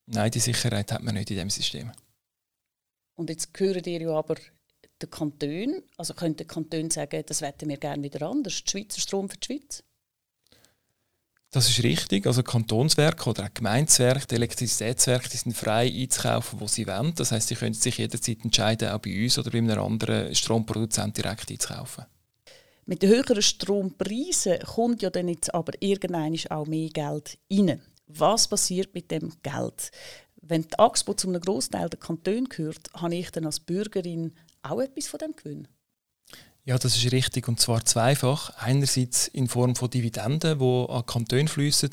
Nein, 0.07 0.31
die 0.31 0.41
Sicherheit 0.41 0.93
hat 0.93 1.03
man 1.03 1.15
nicht 1.15 1.31
in 1.31 1.37
diesem 1.37 1.51
System. 1.51 1.93
Und 3.17 3.31
jetzt 3.31 3.55
gehört 3.55 3.87
ihr 3.87 4.01
ja 4.01 4.11
aber 4.11 4.37
den 5.01 5.11
Kanton. 5.11 5.83
Also 5.97 6.15
könnte 6.15 6.45
der 6.45 6.47
Kanton 6.47 6.91
sagen, 6.91 7.23
das 7.27 7.41
wetten 7.41 7.69
wir 7.69 7.77
gerne 7.77 8.03
wieder 8.03 8.27
anders. 8.29 8.65
Der 8.65 8.71
Schweizer 8.71 9.01
Strom 9.01 9.29
für 9.29 9.37
die 9.39 9.47
Schweiz? 9.47 9.83
Das 11.53 11.69
ist 11.69 11.83
richtig. 11.83 12.27
Also 12.27 12.43
Kantonswerke 12.43 13.29
oder 13.29 13.45
auch 13.45 13.55
Gemeinswerke, 13.55 14.27
die 14.27 14.37
Elektrizitätswerke, 14.37 15.29
die 15.29 15.37
sind 15.37 15.57
frei 15.57 15.93
einzukaufen, 15.93 16.61
wo 16.61 16.69
sie 16.69 16.87
wollen. 16.87 17.15
Das 17.17 17.33
heißt, 17.33 17.49
sie 17.49 17.57
können 17.57 17.75
sich 17.75 17.99
jederzeit 17.99 18.45
entscheiden, 18.45 18.91
auch 18.91 19.01
bei 19.01 19.25
uns 19.25 19.37
oder 19.39 19.51
bei 19.51 19.59
einem 19.59 19.81
anderen 19.81 20.35
Stromproduzent 20.35 21.17
direkt 21.17 21.51
einzukaufen. 21.51 22.05
Mit 22.91 23.03
den 23.03 23.11
höheren 23.11 23.41
Strompreisen 23.41 24.59
kommt 24.67 25.01
ja 25.01 25.11
dann 25.11 25.29
jetzt 25.29 25.55
aber 25.55 25.75
irgendwann 25.79 26.37
auch 26.49 26.67
mehr 26.67 26.89
Geld 26.89 27.39
rein. 27.49 27.81
Was 28.09 28.49
passiert 28.49 28.93
mit 28.95 29.13
dem 29.13 29.33
Geld? 29.45 29.93
Wenn 30.43 30.63
die 30.63 30.77
Axpo 30.77 31.15
zu 31.15 31.29
einem 31.29 31.41
Großteil 31.41 31.89
der 31.89 32.01
Kantone 32.01 32.49
gehört, 32.49 32.91
habe 32.95 33.15
ich 33.15 33.31
dann 33.31 33.47
als 33.47 33.61
Bürgerin 33.61 34.33
auch 34.63 34.81
etwas 34.81 35.07
von 35.07 35.19
dem 35.19 35.37
Gewinn? 35.37 35.69
Ja, 36.65 36.79
das 36.79 36.97
ist 36.97 37.13
richtig 37.13 37.47
und 37.47 37.61
zwar 37.61 37.85
zweifach. 37.85 38.51
Einerseits 38.57 39.29
in 39.29 39.47
Form 39.47 39.77
von 39.77 39.89
Dividenden, 39.89 40.59
die 40.59 40.87
an 40.89 41.07
Kantone 41.07 41.47
fließen 41.47 41.91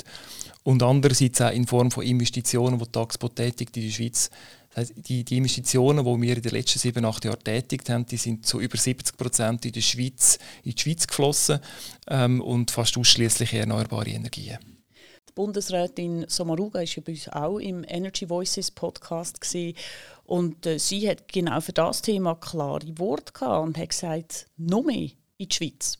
und 0.64 0.82
andererseits 0.82 1.40
auch 1.40 1.52
in 1.52 1.68
Form 1.68 1.92
von 1.92 2.02
Investitionen, 2.02 2.76
die 2.76 2.84
die 2.84 2.90
Taxpo 2.90 3.28
tätigt 3.28 3.76
in 3.76 3.84
der 3.84 3.92
Schweiz. 3.92 4.30
Heißt, 4.78 4.92
die, 4.96 5.24
die, 5.24 5.38
Investitionen, 5.38 6.04
die 6.04 6.22
wir 6.22 6.36
in 6.36 6.42
den 6.42 6.52
letzten 6.52 6.78
sieben, 6.78 7.04
acht 7.04 7.24
Jahren 7.24 7.42
tätigt 7.42 7.90
haben, 7.90 8.06
die 8.06 8.16
sind 8.16 8.46
zu 8.46 8.60
über 8.60 8.76
70 8.76 9.16
Prozent 9.16 9.64
in, 9.64 9.70
in 9.70 9.72
die 9.72 9.82
Schweiz 9.82 11.06
geflossen 11.06 11.58
ähm, 12.06 12.40
und 12.40 12.70
fast 12.70 12.96
ausschließlich 12.96 13.54
erneuerbare 13.54 14.10
Energien. 14.10 14.58
Die 15.28 15.32
Bundesrätin 15.34 16.26
Sommaruga 16.28 16.78
war 16.78 16.84
ja 16.84 17.02
bei 17.04 17.12
uns 17.12 17.28
auch 17.28 17.58
im 17.58 17.84
Energy 17.88 18.28
Voices 18.28 18.70
Podcast. 18.70 19.40
Und 20.24 20.64
äh, 20.64 20.78
sie 20.78 21.08
hat 21.08 21.26
genau 21.26 21.60
für 21.60 21.72
das 21.72 22.00
Thema 22.00 22.36
klare 22.36 22.98
Worte 22.98 23.32
gehabt 23.32 23.66
und 23.66 23.78
hat 23.78 23.88
gesagt, 23.88 24.46
noch 24.56 24.84
mehr 24.84 25.10
in 25.38 25.48
die 25.48 25.54
Schweiz. 25.54 25.98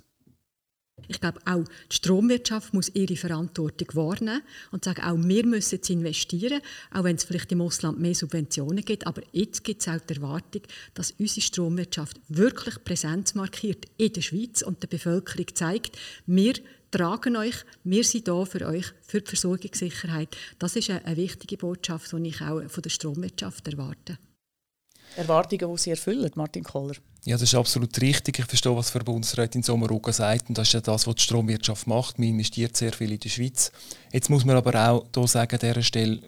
Ich 1.06 1.20
glaube, 1.20 1.40
auch 1.46 1.64
die 1.90 1.96
Stromwirtschaft 1.96 2.74
muss 2.74 2.90
ihre 2.94 3.16
Verantwortung 3.16 3.88
wahrnehmen 3.94 4.42
und 4.72 4.84
sagen, 4.84 5.02
auch 5.02 5.16
wir 5.16 5.46
müssen 5.46 5.76
jetzt 5.76 5.90
investieren, 5.90 6.60
auch 6.92 7.04
wenn 7.04 7.16
es 7.16 7.24
vielleicht 7.24 7.52
im 7.52 7.60
Ausland 7.60 7.98
mehr 7.98 8.14
Subventionen 8.14 8.84
gibt. 8.84 9.06
Aber 9.06 9.22
jetzt 9.32 9.64
gibt 9.64 9.80
es 9.80 9.88
auch 9.88 10.00
die 10.00 10.16
Erwartung, 10.16 10.62
dass 10.94 11.12
unsere 11.12 11.40
Stromwirtschaft 11.40 12.20
wirklich 12.28 12.82
Präsenz 12.84 13.34
markiert 13.34 13.86
in 13.96 14.12
der 14.12 14.22
Schweiz 14.22 14.62
und 14.62 14.82
der 14.82 14.88
Bevölkerung 14.88 15.46
zeigt, 15.54 15.96
wir 16.26 16.54
tragen 16.90 17.36
euch, 17.36 17.64
wir 17.84 18.04
sind 18.04 18.28
da 18.28 18.44
für 18.44 18.66
euch, 18.66 18.86
für 19.06 19.20
die 19.20 19.28
Versorgungssicherheit. 19.28 20.36
Das 20.58 20.76
ist 20.76 20.90
eine, 20.90 21.16
wichtige 21.16 21.56
Botschaft, 21.56 22.12
die 22.12 22.28
ich 22.28 22.40
auch 22.40 22.62
von 22.68 22.82
der 22.82 22.90
Stromwirtschaft 22.90 23.68
erwarte. 23.68 24.18
Erwartungen, 25.16 25.74
die 25.74 25.80
Sie 25.80 25.90
erfüllen, 25.90 26.30
Martin 26.34 26.64
Kohler? 26.64 26.94
Ja, 27.24 27.34
das 27.34 27.42
ist 27.42 27.54
absolut 27.54 28.00
richtig. 28.00 28.38
Ich 28.38 28.46
verstehe, 28.46 28.74
was 28.74 28.90
Frau 28.90 29.00
Bundesrätin 29.00 29.62
Sommaruga 29.62 30.12
sagt. 30.12 30.48
Und 30.48 30.56
das 30.56 30.68
ist 30.68 30.74
ja 30.74 30.80
das, 30.80 31.06
was 31.06 31.14
die 31.16 31.22
Stromwirtschaft 31.22 31.86
macht. 31.86 32.18
Man 32.18 32.28
investiert 32.28 32.76
sehr 32.76 32.92
viel 32.92 33.12
in 33.12 33.18
der 33.18 33.28
Schweiz. 33.28 33.72
Jetzt 34.12 34.30
muss 34.30 34.44
man 34.44 34.56
aber 34.56 34.90
auch 34.90 35.06
hier 35.14 35.26
sagen, 35.26 35.54
an 35.54 35.60
dieser 35.60 35.82
Stelle, 35.82 36.20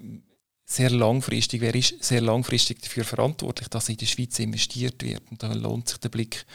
sehr 0.66 0.90
langfristig, 0.90 1.60
wer 1.62 1.74
ist 1.74 2.02
sehr 2.02 2.20
langfristig 2.20 2.80
dafür 2.80 3.04
verantwortlich, 3.04 3.68
dass 3.68 3.88
in 3.88 3.96
der 3.96 4.06
Schweiz 4.06 4.38
investiert 4.38 5.02
wird? 5.02 5.22
Und 5.30 5.42
da 5.42 5.52
lohnt 5.52 5.88
sich 5.88 5.98
der 5.98 6.10
Blick 6.10 6.46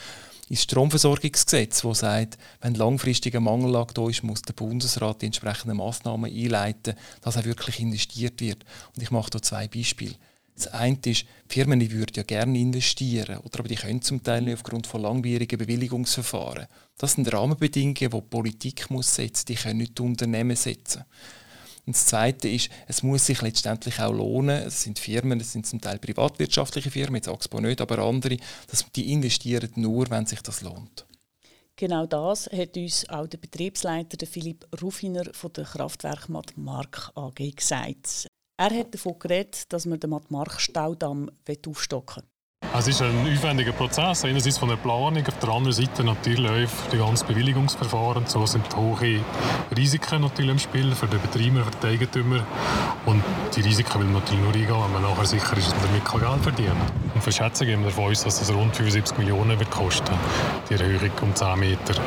ins 0.48 0.62
Stromversorgungsgesetz, 0.64 1.84
wo 1.84 1.94
sagt, 1.94 2.38
wenn 2.62 2.76
langfristiger 2.76 3.40
Mangellage 3.40 3.94
da 3.94 4.08
ist, 4.08 4.24
muss 4.24 4.42
der 4.42 4.54
Bundesrat 4.54 5.22
die 5.22 5.26
entsprechenden 5.26 5.78
Massnahmen 5.78 6.32
einleiten, 6.32 6.96
dass 7.22 7.36
auch 7.36 7.46
wirklich 7.46 7.80
investiert 7.80 8.40
wird. 8.40 8.64
Und 8.96 9.02
ich 9.02 9.12
mache 9.12 9.32
hier 9.34 9.42
zwei 9.42 9.68
Beispiele. 9.68 10.16
Das 10.56 10.68
eine 10.68 10.98
ist, 11.06 11.26
Firmen 11.48 11.80
die 11.80 11.92
würden 11.92 12.14
ja 12.16 12.24
gerne 12.24 12.58
investieren, 12.58 13.38
oder 13.40 13.60
aber 13.60 13.68
die 13.68 13.76
können 13.76 14.02
zum 14.02 14.24
Teil 14.24 14.42
nicht 14.42 14.54
aufgrund 14.54 14.88
von 14.88 15.02
langwierigen 15.02 15.58
Bewilligungsverfahren. 15.58 16.68
Das 16.98 17.14
sind 17.14 17.32
Rahmenbedingungen, 17.32 17.96
die 17.96 18.10
die 18.10 18.22
Politik 18.22 18.90
muss 18.90 19.16
setzen 19.16 19.46
die 19.48 19.56
können 19.56 19.80
nicht 19.80 19.98
die 19.98 20.02
Unternehmen 20.02 20.56
setzen. 20.56 21.04
Und 21.86 21.96
das 21.96 22.06
Zweite 22.08 22.48
ist, 22.50 22.70
es 22.88 23.04
muss 23.04 23.28
sich 23.28 23.42
letztendlich 23.42 24.00
auch 24.00 24.14
lohnen. 24.14 24.64
Es 24.64 24.82
sind 24.82 24.98
Firmen, 24.98 25.40
es 25.40 25.52
sind 25.52 25.68
zum 25.68 25.80
Teil 25.82 26.00
privatwirtschaftliche 26.00 26.90
Firmen, 26.90 27.16
jetzt 27.16 27.28
Axpo 27.28 27.60
nicht, 27.60 27.80
aber 27.80 28.00
andere, 28.00 28.38
dass 28.72 28.86
die 28.96 29.12
investieren 29.12 29.70
nur, 29.76 30.10
wenn 30.10 30.26
sich 30.26 30.42
das 30.42 30.62
lohnt. 30.62 31.06
Genau 31.76 32.06
das 32.06 32.50
hat 32.52 32.78
uns 32.78 33.08
auch 33.10 33.28
der 33.28 33.38
Betriebsleiter 33.38 34.26
Philipp 34.26 34.66
Ruffiner 34.82 35.26
von 35.34 35.52
der 35.52 35.66
Kraftwerk 35.66 36.30
Mark 36.30 37.12
AG 37.16 37.52
gesagt. 37.54 38.28
Er 38.58 38.70
hat 38.70 38.94
davon 38.94 39.20
geredet, 39.20 39.74
dass 39.74 39.86
man 39.86 40.00
den 40.00 40.16
Mark-Staudamm 40.30 41.30
aufstocken 41.68 42.24
will. 42.24 42.30
Es 42.78 42.88
ist 42.88 43.02
ein 43.02 43.14
aufwendiger 43.28 43.74
Prozess, 43.74 44.24
einerseits 44.24 44.58
von 44.58 44.70
der 44.70 44.78
Planung, 44.78 45.26
auf 45.28 45.40
der 45.40 45.50
anderen 45.50 45.74
Seite 45.74 46.06
natürlich 46.06 46.70
die 46.92 46.98
ganzen 46.98 47.28
Bewilligungsverfahren. 47.28 48.26
So 48.28 48.46
sind 48.46 48.74
hohe 48.76 49.24
Risiken 49.76 50.22
natürlich 50.22 50.52
im 50.52 50.60
Spiel 50.60 50.96
für 50.96 51.08
den 51.08 51.22
Betreiber, 51.22 51.66
für 51.66 51.72
den 51.72 51.90
Eigentümer. 51.90 52.46
Und 53.06 53.24
die 53.56 53.62
Risiken 53.62 54.00
will 54.00 54.08
man 54.08 54.22
natürlich 54.22 54.42
nur 54.42 54.54
eingehen, 54.54 54.84
wenn 54.84 54.94
man 54.94 55.02
nachher 55.02 55.26
sicher 55.26 55.58
ist, 55.58 55.72
dass 55.72 55.76
man 55.76 55.88
damit 55.88 56.06
Geld 56.06 56.44
verdient. 56.44 56.92
Und 57.14 57.22
für 57.22 57.32
Schätzungen 57.34 57.74
gehen 57.74 57.82
wir 57.82 57.90
davon 57.90 58.12
aus, 58.12 58.24
dass 58.24 58.42
es 58.42 58.54
rund 58.54 58.74
75 58.74 59.18
Millionen 59.18 59.60
wird 59.60 59.72
kosten, 59.72 60.16
die 60.70 60.76
Erhöhung 60.76 61.12
um 61.22 61.36
10 61.36 61.60
Meter. 61.60 62.02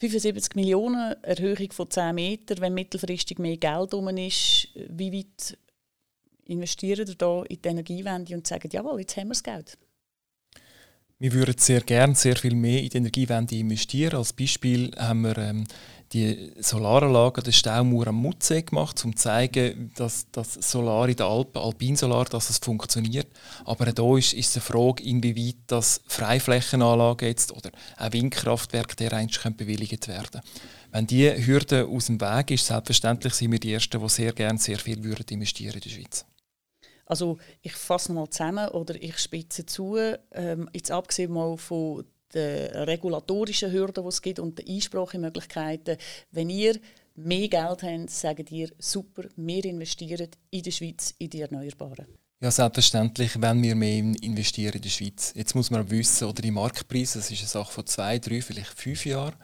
75 0.00 0.56
Millionen 0.56 1.22
Erhöhung 1.22 1.70
von 1.70 1.88
10 1.88 2.14
Meter, 2.14 2.56
wenn 2.60 2.74
mittelfristig 2.74 3.38
mehr 3.38 3.56
Geld 3.56 3.94
um 3.94 4.08
ist, 4.08 4.68
wie 4.74 5.12
weit 5.12 5.56
investieren 6.46 7.14
da 7.18 7.42
in 7.44 7.60
die 7.62 7.68
Energiewende 7.68 8.34
und 8.34 8.46
sagen, 8.46 8.68
jawohl, 8.72 9.00
jetzt 9.00 9.16
haben 9.16 9.28
wir 9.28 9.34
das 9.34 9.42
Geld? 9.42 9.78
Wir 11.18 11.32
würden 11.32 11.54
sehr 11.56 11.82
gerne 11.82 12.16
sehr 12.16 12.34
viel 12.34 12.56
mehr 12.56 12.82
in 12.82 12.88
die 12.88 12.96
Energiewende 12.96 13.54
investieren. 13.54 14.16
Als 14.16 14.32
Beispiel 14.32 14.90
haben 14.98 15.20
wir 15.20 15.38
ähm, 15.38 15.64
die 16.12 16.52
Solaranlage 16.58 17.42
der 17.42 17.52
Staumauer 17.52 18.08
am 18.08 18.16
Mutzee 18.16 18.62
gemacht, 18.62 19.02
um 19.04 19.16
zu 19.16 19.22
zeigen, 19.22 19.92
dass 19.94 20.26
das 20.30 20.54
Solar 20.54 21.08
in 21.08 21.16
den 21.16 21.26
Alpen, 21.26 21.62
Alpinsolar, 21.62 22.24
dass 22.24 22.50
es 22.50 22.58
funktioniert. 22.58 23.28
Aber 23.64 23.86
da 23.92 24.16
ist, 24.18 24.34
ist 24.34 24.54
die 24.56 24.60
Frage, 24.60 25.02
inwieweit 25.04 25.56
das 25.68 26.02
Freiflächenanlagen 26.06 27.28
jetzt 27.28 27.52
oder 27.52 27.70
ein 27.96 28.12
Windkraftwerk 28.12 28.96
dereinst 28.96 29.40
bewilligt 29.56 30.08
werden 30.08 30.40
Wenn 30.90 31.06
die 31.06 31.30
Hürde 31.46 31.86
aus 31.86 32.06
dem 32.06 32.20
Weg 32.20 32.50
ist, 32.50 32.66
selbstverständlich 32.66 33.34
sind 33.34 33.52
wir 33.52 33.60
die 33.60 33.72
Ersten, 33.72 34.00
die 34.00 34.08
sehr 34.08 34.32
gerne 34.32 34.58
sehr 34.58 34.78
viel 34.78 35.02
würden 35.02 35.26
investieren 35.28 35.74
in 35.74 35.80
der 35.80 35.90
Schweiz. 35.90 36.26
Also 37.12 37.36
ich 37.60 37.74
fasse 37.74 38.10
mal 38.10 38.26
zusammen 38.30 38.68
oder 38.70 38.94
ich 38.94 39.18
spitze 39.18 39.66
zu, 39.66 39.98
ähm, 40.32 40.70
jetzt 40.72 40.90
abgesehen 40.90 41.30
mal 41.30 41.58
von 41.58 42.06
den 42.32 42.70
regulatorischen 42.74 43.70
Hürden, 43.70 44.02
die 44.02 44.08
es 44.08 44.22
gibt 44.22 44.38
und 44.38 44.58
den 44.58 44.66
Einsprachemöglichkeiten, 44.66 45.98
wenn 46.30 46.48
ihr 46.48 46.80
mehr 47.14 47.48
Geld 47.48 47.82
habt, 47.82 48.08
sagt 48.08 48.50
ihr, 48.50 48.70
super, 48.78 49.24
wir 49.36 49.64
investieren 49.66 50.28
in 50.48 50.62
der 50.62 50.70
Schweiz 50.70 51.14
in 51.18 51.28
die 51.28 51.42
Erneuerbaren. 51.42 52.06
Ja, 52.40 52.50
selbstverständlich, 52.50 53.38
wenn 53.38 53.62
wir 53.62 53.74
mehr 53.74 53.98
investieren 54.22 54.76
in 54.76 54.80
der 54.80 54.88
Schweiz. 54.88 55.34
Jetzt 55.36 55.54
muss 55.54 55.70
man 55.70 55.90
wissen, 55.90 56.26
oder 56.26 56.40
die 56.40 56.50
Marktpreise, 56.50 57.18
das 57.18 57.30
ist 57.30 57.40
eine 57.40 57.48
Sache 57.48 57.72
von 57.72 57.84
zwei, 57.84 58.18
drei, 58.20 58.40
vielleicht 58.40 58.70
fünf 58.70 59.04
Jahren 59.04 59.34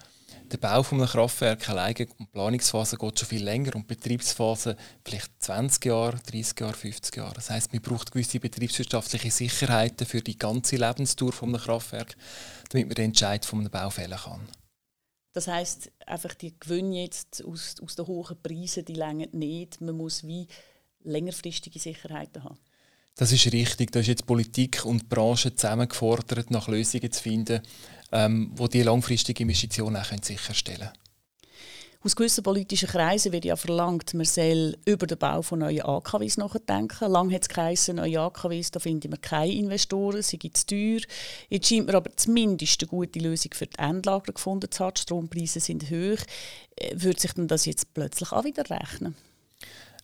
der 0.52 0.58
Bau 0.58 0.82
von 0.82 0.98
einem 0.98 1.08
Kraftwerk 1.08 1.68
alleine 1.68 2.06
und 2.06 2.20
die 2.20 2.26
Planungsphase 2.26 2.96
geht 2.96 3.18
schon 3.18 3.28
viel 3.28 3.44
länger 3.44 3.74
und 3.76 3.82
die 3.82 3.94
Betriebsphase 3.94 4.76
vielleicht 5.04 5.30
20 5.42 5.84
Jahre, 5.84 6.18
30 6.30 6.60
Jahre, 6.60 6.74
50 6.74 7.16
Jahre. 7.16 7.34
Das 7.34 7.50
heißt, 7.50 7.72
man 7.72 7.82
braucht 7.82 8.12
gewisse 8.12 8.40
betriebswirtschaftliche 8.40 9.30
Sicherheiten 9.30 10.06
für 10.06 10.20
die 10.20 10.38
ganze 10.38 10.76
Lebensdauer 10.76 11.32
von 11.32 11.50
einem 11.50 11.62
Kraftwerk, 11.62 12.16
damit 12.70 12.88
man 12.88 12.94
den 12.94 13.04
Entscheid 13.06 13.44
von 13.44 13.60
einem 13.60 13.70
Bau 13.70 13.90
fällen 13.90 14.18
kann. 14.18 14.48
Das 15.32 15.46
heißt, 15.46 15.90
einfach 16.06 16.34
die 16.34 16.58
Gewinne 16.58 17.02
jetzt 17.02 17.44
aus, 17.44 17.76
aus 17.82 17.94
den 17.94 18.06
hohen 18.06 18.42
Preisen, 18.42 18.84
die 18.84 18.94
länger 18.94 19.28
nicht. 19.32 19.80
Man 19.80 19.96
muss 19.96 20.26
wie 20.26 20.48
längerfristige 21.04 21.78
Sicherheiten 21.78 22.44
haben. 22.44 22.58
Das 23.18 23.32
ist 23.32 23.52
richtig. 23.52 23.90
Da 23.90 23.98
ist 23.98 24.06
jetzt 24.06 24.26
Politik 24.26 24.84
und 24.84 25.08
Branche 25.08 25.54
zusammen 25.54 25.88
gefordert, 25.88 26.52
nach 26.52 26.68
Lösungen 26.68 27.10
zu 27.10 27.20
finden, 27.20 27.60
ähm, 28.12 28.52
wo 28.54 28.68
die 28.68 28.82
langfristige 28.82 29.42
Investitionen 29.42 29.96
auch 29.96 30.06
sicherstellen 30.22 30.78
können. 30.78 30.92
Aus 32.00 32.14
gewissen 32.14 32.44
politischen 32.44 32.88
Kreisen 32.88 33.32
wird 33.32 33.44
ja 33.44 33.56
verlangt, 33.56 34.14
man 34.14 34.24
soll 34.24 34.76
über 34.84 35.08
den 35.08 35.18
Bau 35.18 35.42
von 35.42 35.58
neuen 35.58 35.82
AKWs 35.82 36.36
nachdenken. 36.36 37.10
Lange 37.10 37.34
hat 37.34 37.42
es 37.42 37.48
geheißen, 37.48 37.96
neue 37.96 38.20
AKWs, 38.20 38.70
da 38.70 38.78
finden 38.78 39.10
wir 39.10 39.18
keine 39.18 39.52
Investoren, 39.52 40.22
sie 40.22 40.38
gibt 40.38 40.56
es 40.56 40.64
teuer. 40.66 41.00
Jetzt 41.48 41.66
scheint 41.66 41.86
man 41.86 41.96
aber 41.96 42.14
zumindest 42.14 42.80
eine 42.82 42.88
gute 42.88 43.18
Lösung 43.18 43.52
für 43.52 43.66
die 43.66 43.78
Endlager 43.78 44.32
gefunden 44.32 44.70
zu 44.70 44.84
haben. 44.84 44.94
Die 44.94 45.02
Strompreise 45.02 45.58
sind 45.58 45.90
hoch. 45.90 46.22
Äh, 46.76 46.94
würde 46.94 47.20
sich 47.20 47.32
denn 47.32 47.48
das 47.48 47.66
jetzt 47.66 47.92
plötzlich 47.94 48.30
auch 48.30 48.44
wieder 48.44 48.70
rechnen? 48.70 49.16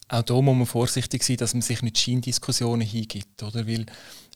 Auch 0.08 0.22
da 0.22 0.40
muss 0.40 0.56
man 0.56 0.66
vorsichtig 0.66 1.22
sein, 1.22 1.36
dass 1.38 1.54
man 1.54 1.62
sich 1.62 1.80
nicht 1.82 1.98
Scheindiskussionen 1.98 2.86
hingibt. 2.86 3.42
Oder? 3.42 3.66
Weil 3.66 3.86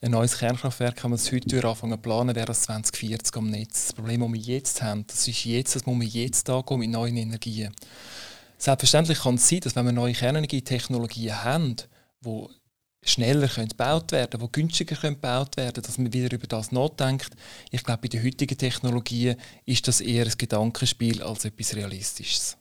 ein 0.01 0.11
neues 0.11 0.37
Kernkraftwerk, 0.37 0.95
kann 0.95 1.11
man 1.11 1.19
heute 1.19 1.67
anfangen 1.67 1.93
zu 1.93 1.97
planen, 1.97 2.35
wäre 2.35 2.47
das 2.47 2.61
2040 2.63 3.35
am 3.35 3.49
Netz. 3.49 3.87
Das 3.87 3.93
Problem, 3.93 4.21
das 4.21 4.31
wir 4.31 4.39
jetzt 4.39 4.81
haben, 4.81 5.05
das 5.07 5.27
ist 5.27 5.45
jetzt, 5.45 5.75
das 5.75 5.85
muss 5.85 5.97
man 5.97 6.07
jetzt 6.07 6.49
angehen 6.49 6.79
mit 6.79 6.89
neuen 6.89 7.17
Energien. 7.17 7.73
Selbstverständlich 8.57 9.19
kann 9.19 9.35
es 9.35 9.47
sein, 9.47 9.59
dass 9.61 9.75
wenn 9.75 9.85
wir 9.85 9.91
neue 9.91 10.13
Kernenergietechnologien 10.13 11.43
haben, 11.43 11.75
die 12.25 12.47
schneller 13.03 13.47
können 13.47 13.69
gebaut 13.69 14.11
werden, 14.11 14.39
die 14.39 14.51
günstiger 14.51 14.95
können 14.95 15.15
gebaut 15.15 15.55
werden, 15.55 15.81
dass 15.83 15.97
man 15.97 16.11
wieder 16.11 16.33
über 16.33 16.47
das 16.47 16.71
nachdenkt. 16.71 17.29
Ich 17.71 17.83
glaube, 17.83 18.01
bei 18.01 18.07
den 18.09 18.23
heutigen 18.23 18.57
Technologien 18.57 19.37
ist 19.65 19.87
das 19.87 20.01
eher 20.01 20.25
ein 20.25 20.33
Gedankenspiel 20.37 21.23
als 21.23 21.45
etwas 21.45 21.75
Realistisches. 21.75 22.57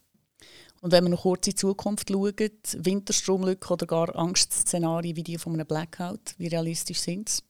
Und 0.80 0.92
wenn 0.92 1.04
wir 1.04 1.10
noch 1.10 1.22
kurz 1.22 1.46
in 1.46 1.52
die 1.52 1.56
Zukunft 1.56 2.10
schauen, 2.10 2.34
Winterstromlücke 2.76 3.72
oder 3.72 3.86
gar 3.86 4.16
Angstszenarien 4.16 5.16
wie 5.16 5.22
die 5.22 5.38
von 5.38 5.54
einem 5.54 5.66
Blackout, 5.66 6.34
wie 6.38 6.46
realistisch 6.46 7.00
sind 7.00 7.28
sie? 7.28 7.42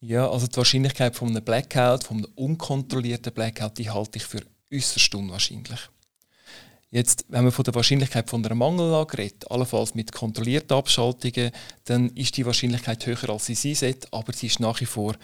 Ja, 0.00 0.28
also 0.28 0.46
die 0.46 0.56
Wahrscheinlichkeit 0.56 1.14
von 1.14 1.28
einem 1.28 1.44
Blackout, 1.44 2.04
von 2.04 2.18
einem 2.18 2.32
unkontrollierten 2.34 3.32
Blackout, 3.32 3.78
die 3.78 3.90
halte 3.90 4.18
ich 4.18 4.24
für 4.24 4.42
äußerst 4.72 5.14
unwahrscheinlich. 5.14 5.80
Jetzt, 6.90 7.24
wenn 7.28 7.44
man 7.44 7.52
von 7.52 7.64
der 7.64 7.74
Wahrscheinlichkeit 7.74 8.28
von 8.28 8.44
einer 8.44 8.54
Mangellage 8.54 9.16
redet, 9.16 9.50
allenfalls 9.50 9.94
mit 9.94 10.12
kontrollierten 10.12 10.76
Abschaltungen, 10.76 11.50
dann 11.84 12.10
ist 12.10 12.36
die 12.36 12.44
Wahrscheinlichkeit 12.44 13.06
höher, 13.06 13.30
als 13.30 13.46
sie 13.46 13.54
sein 13.54 13.74
sollte, 13.74 14.08
aber 14.10 14.32
sie 14.32 14.48
ist 14.48 14.60
nach 14.60 14.80
wie 14.80 14.86
vor 14.86 15.14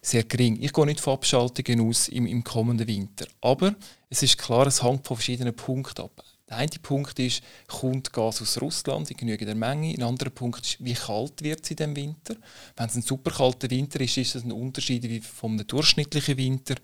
sehr 0.00 0.24
gering. 0.24 0.60
Ich 0.60 0.72
gehe 0.72 0.84
nicht 0.84 1.00
von 1.00 1.14
Abschaltungen 1.14 1.88
aus 1.88 2.08
im, 2.08 2.26
im 2.26 2.42
kommenden 2.42 2.88
Winter. 2.88 3.26
Aber 3.40 3.76
es 4.10 4.22
ist 4.22 4.36
klar, 4.36 4.66
es 4.66 4.82
hängt 4.82 5.06
von 5.06 5.16
verschiedenen 5.16 5.54
Punkten 5.54 6.02
ab. 6.02 6.24
Der 6.48 6.56
eine 6.56 6.70
Punkt 6.82 7.18
ist, 7.18 7.42
kommt 7.66 8.12
Gas 8.12 8.42
aus 8.42 8.60
Russland 8.60 9.10
in 9.10 9.16
genügender 9.16 9.54
Menge. 9.54 9.94
Ein 9.94 10.02
anderer 10.02 10.30
Punkt 10.30 10.66
ist, 10.66 10.84
wie 10.84 10.94
kalt 10.94 11.42
wird 11.42 11.62
es 11.64 11.70
in 11.70 11.76
diesem 11.76 11.96
Winter. 11.96 12.36
Wenn 12.76 12.86
es 12.86 12.94
ein 12.94 13.02
super 13.02 13.30
kalter 13.30 13.70
Winter 13.70 14.00
ist, 14.00 14.18
ist 14.18 14.34
es 14.34 14.44
ein 14.44 14.52
Unterschied 14.52 15.04
wie 15.04 15.22
einem 15.42 15.66
durchschnittlichen 15.66 16.36
Winter. 16.36 16.74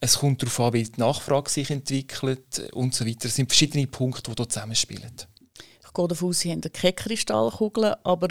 Es 0.00 0.18
kommt 0.18 0.42
darauf 0.42 0.60
an, 0.60 0.72
wie 0.74 0.84
die 0.84 1.00
Nachfrage 1.00 1.50
sich 1.50 1.70
entwickelt 1.70 2.70
und 2.72 2.94
so 2.94 3.06
weiter. 3.06 3.26
Es 3.26 3.36
sind 3.36 3.50
verschiedene 3.50 3.86
Punkte, 3.86 4.30
die 4.30 4.36
hier 4.36 4.48
zusammenspielen. 4.48 5.12
Ich 5.84 5.92
gehe 5.92 6.08
davon 6.08 6.28
aus, 6.28 6.40
Sie 6.40 6.52
haben 6.52 6.60
keine 6.60 6.92
Kristallkugel, 6.92 7.96
aber 8.04 8.28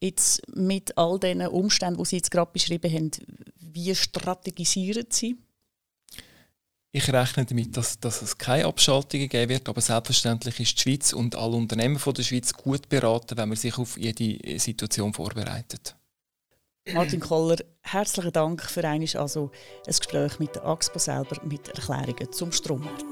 jetzt 0.00 0.42
mit 0.54 0.96
all 0.98 1.18
diesen 1.18 1.46
Umständen, 1.46 2.02
die 2.02 2.08
Sie 2.08 2.16
jetzt 2.16 2.30
gerade 2.30 2.50
beschrieben 2.52 2.92
haben, 2.92 3.10
wie 3.58 3.94
strategisieren 3.94 5.06
Sie? 5.08 5.36
Ich 6.96 7.12
rechne 7.12 7.44
damit, 7.44 7.76
dass, 7.76 8.00
dass 8.00 8.22
es 8.22 8.38
keine 8.38 8.64
Abschaltungen 8.64 9.28
geben 9.28 9.50
wird, 9.50 9.68
aber 9.68 9.82
selbstverständlich 9.82 10.58
ist 10.60 10.78
die 10.78 10.82
Schweiz 10.82 11.12
und 11.12 11.36
alle 11.36 11.54
Unternehmen 11.54 11.98
von 11.98 12.14
der 12.14 12.22
Schweiz 12.22 12.54
gut 12.54 12.88
beraten, 12.88 13.36
wenn 13.36 13.50
man 13.50 13.58
sich 13.58 13.76
auf 13.76 13.98
jede 13.98 14.58
Situation 14.58 15.12
vorbereitet. 15.12 15.94
Martin 16.94 17.20
Koller, 17.20 17.58
herzlichen 17.82 18.32
Dank 18.32 18.62
für 18.62 18.82
ein 18.82 19.06
also 19.14 19.50
ein 19.86 19.94
Gespräch 19.94 20.38
mit 20.38 20.54
der 20.54 20.64
AXPO 20.64 20.98
selber 20.98 21.38
mit 21.44 21.68
Erklärungen 21.68 22.32
zum 22.32 22.50
Strommarkt. 22.50 23.04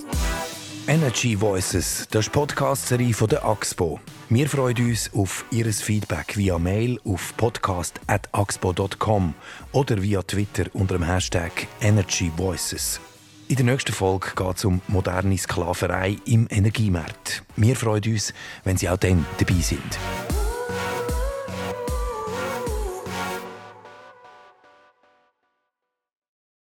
Energy 0.86 1.38
Voices, 1.38 2.08
das 2.10 2.24
ist 2.24 2.34
die 2.34 2.38
Podcast-Serie 2.38 3.12
von 3.12 3.28
der 3.28 3.44
AXPO. 3.44 4.00
Wir 4.30 4.48
freuen 4.48 4.78
uns 4.78 5.10
auf 5.12 5.44
Ihr 5.50 5.70
Feedback 5.70 6.38
via 6.38 6.58
Mail 6.58 6.98
auf 7.04 7.36
podcast.axpo.com 7.36 9.34
oder 9.72 10.00
via 10.00 10.22
Twitter 10.22 10.70
unter 10.72 10.94
dem 10.94 11.02
Hashtag 11.02 11.66
Energy 11.82 12.32
Voices. 12.34 12.98
In 13.46 13.56
der 13.56 13.66
nächsten 13.66 13.92
Folge 13.92 14.28
geht 14.34 14.56
es 14.56 14.64
um 14.64 14.80
moderne 14.88 15.36
Sklaverei 15.36 16.16
im 16.24 16.46
Energiemarkt. 16.50 17.42
Wir 17.56 17.76
freuen 17.76 18.02
uns, 18.06 18.32
wenn 18.64 18.78
Sie 18.78 18.88
auch 18.88 18.96
dann 18.96 19.26
dabei 19.38 19.60
sind. 19.60 19.98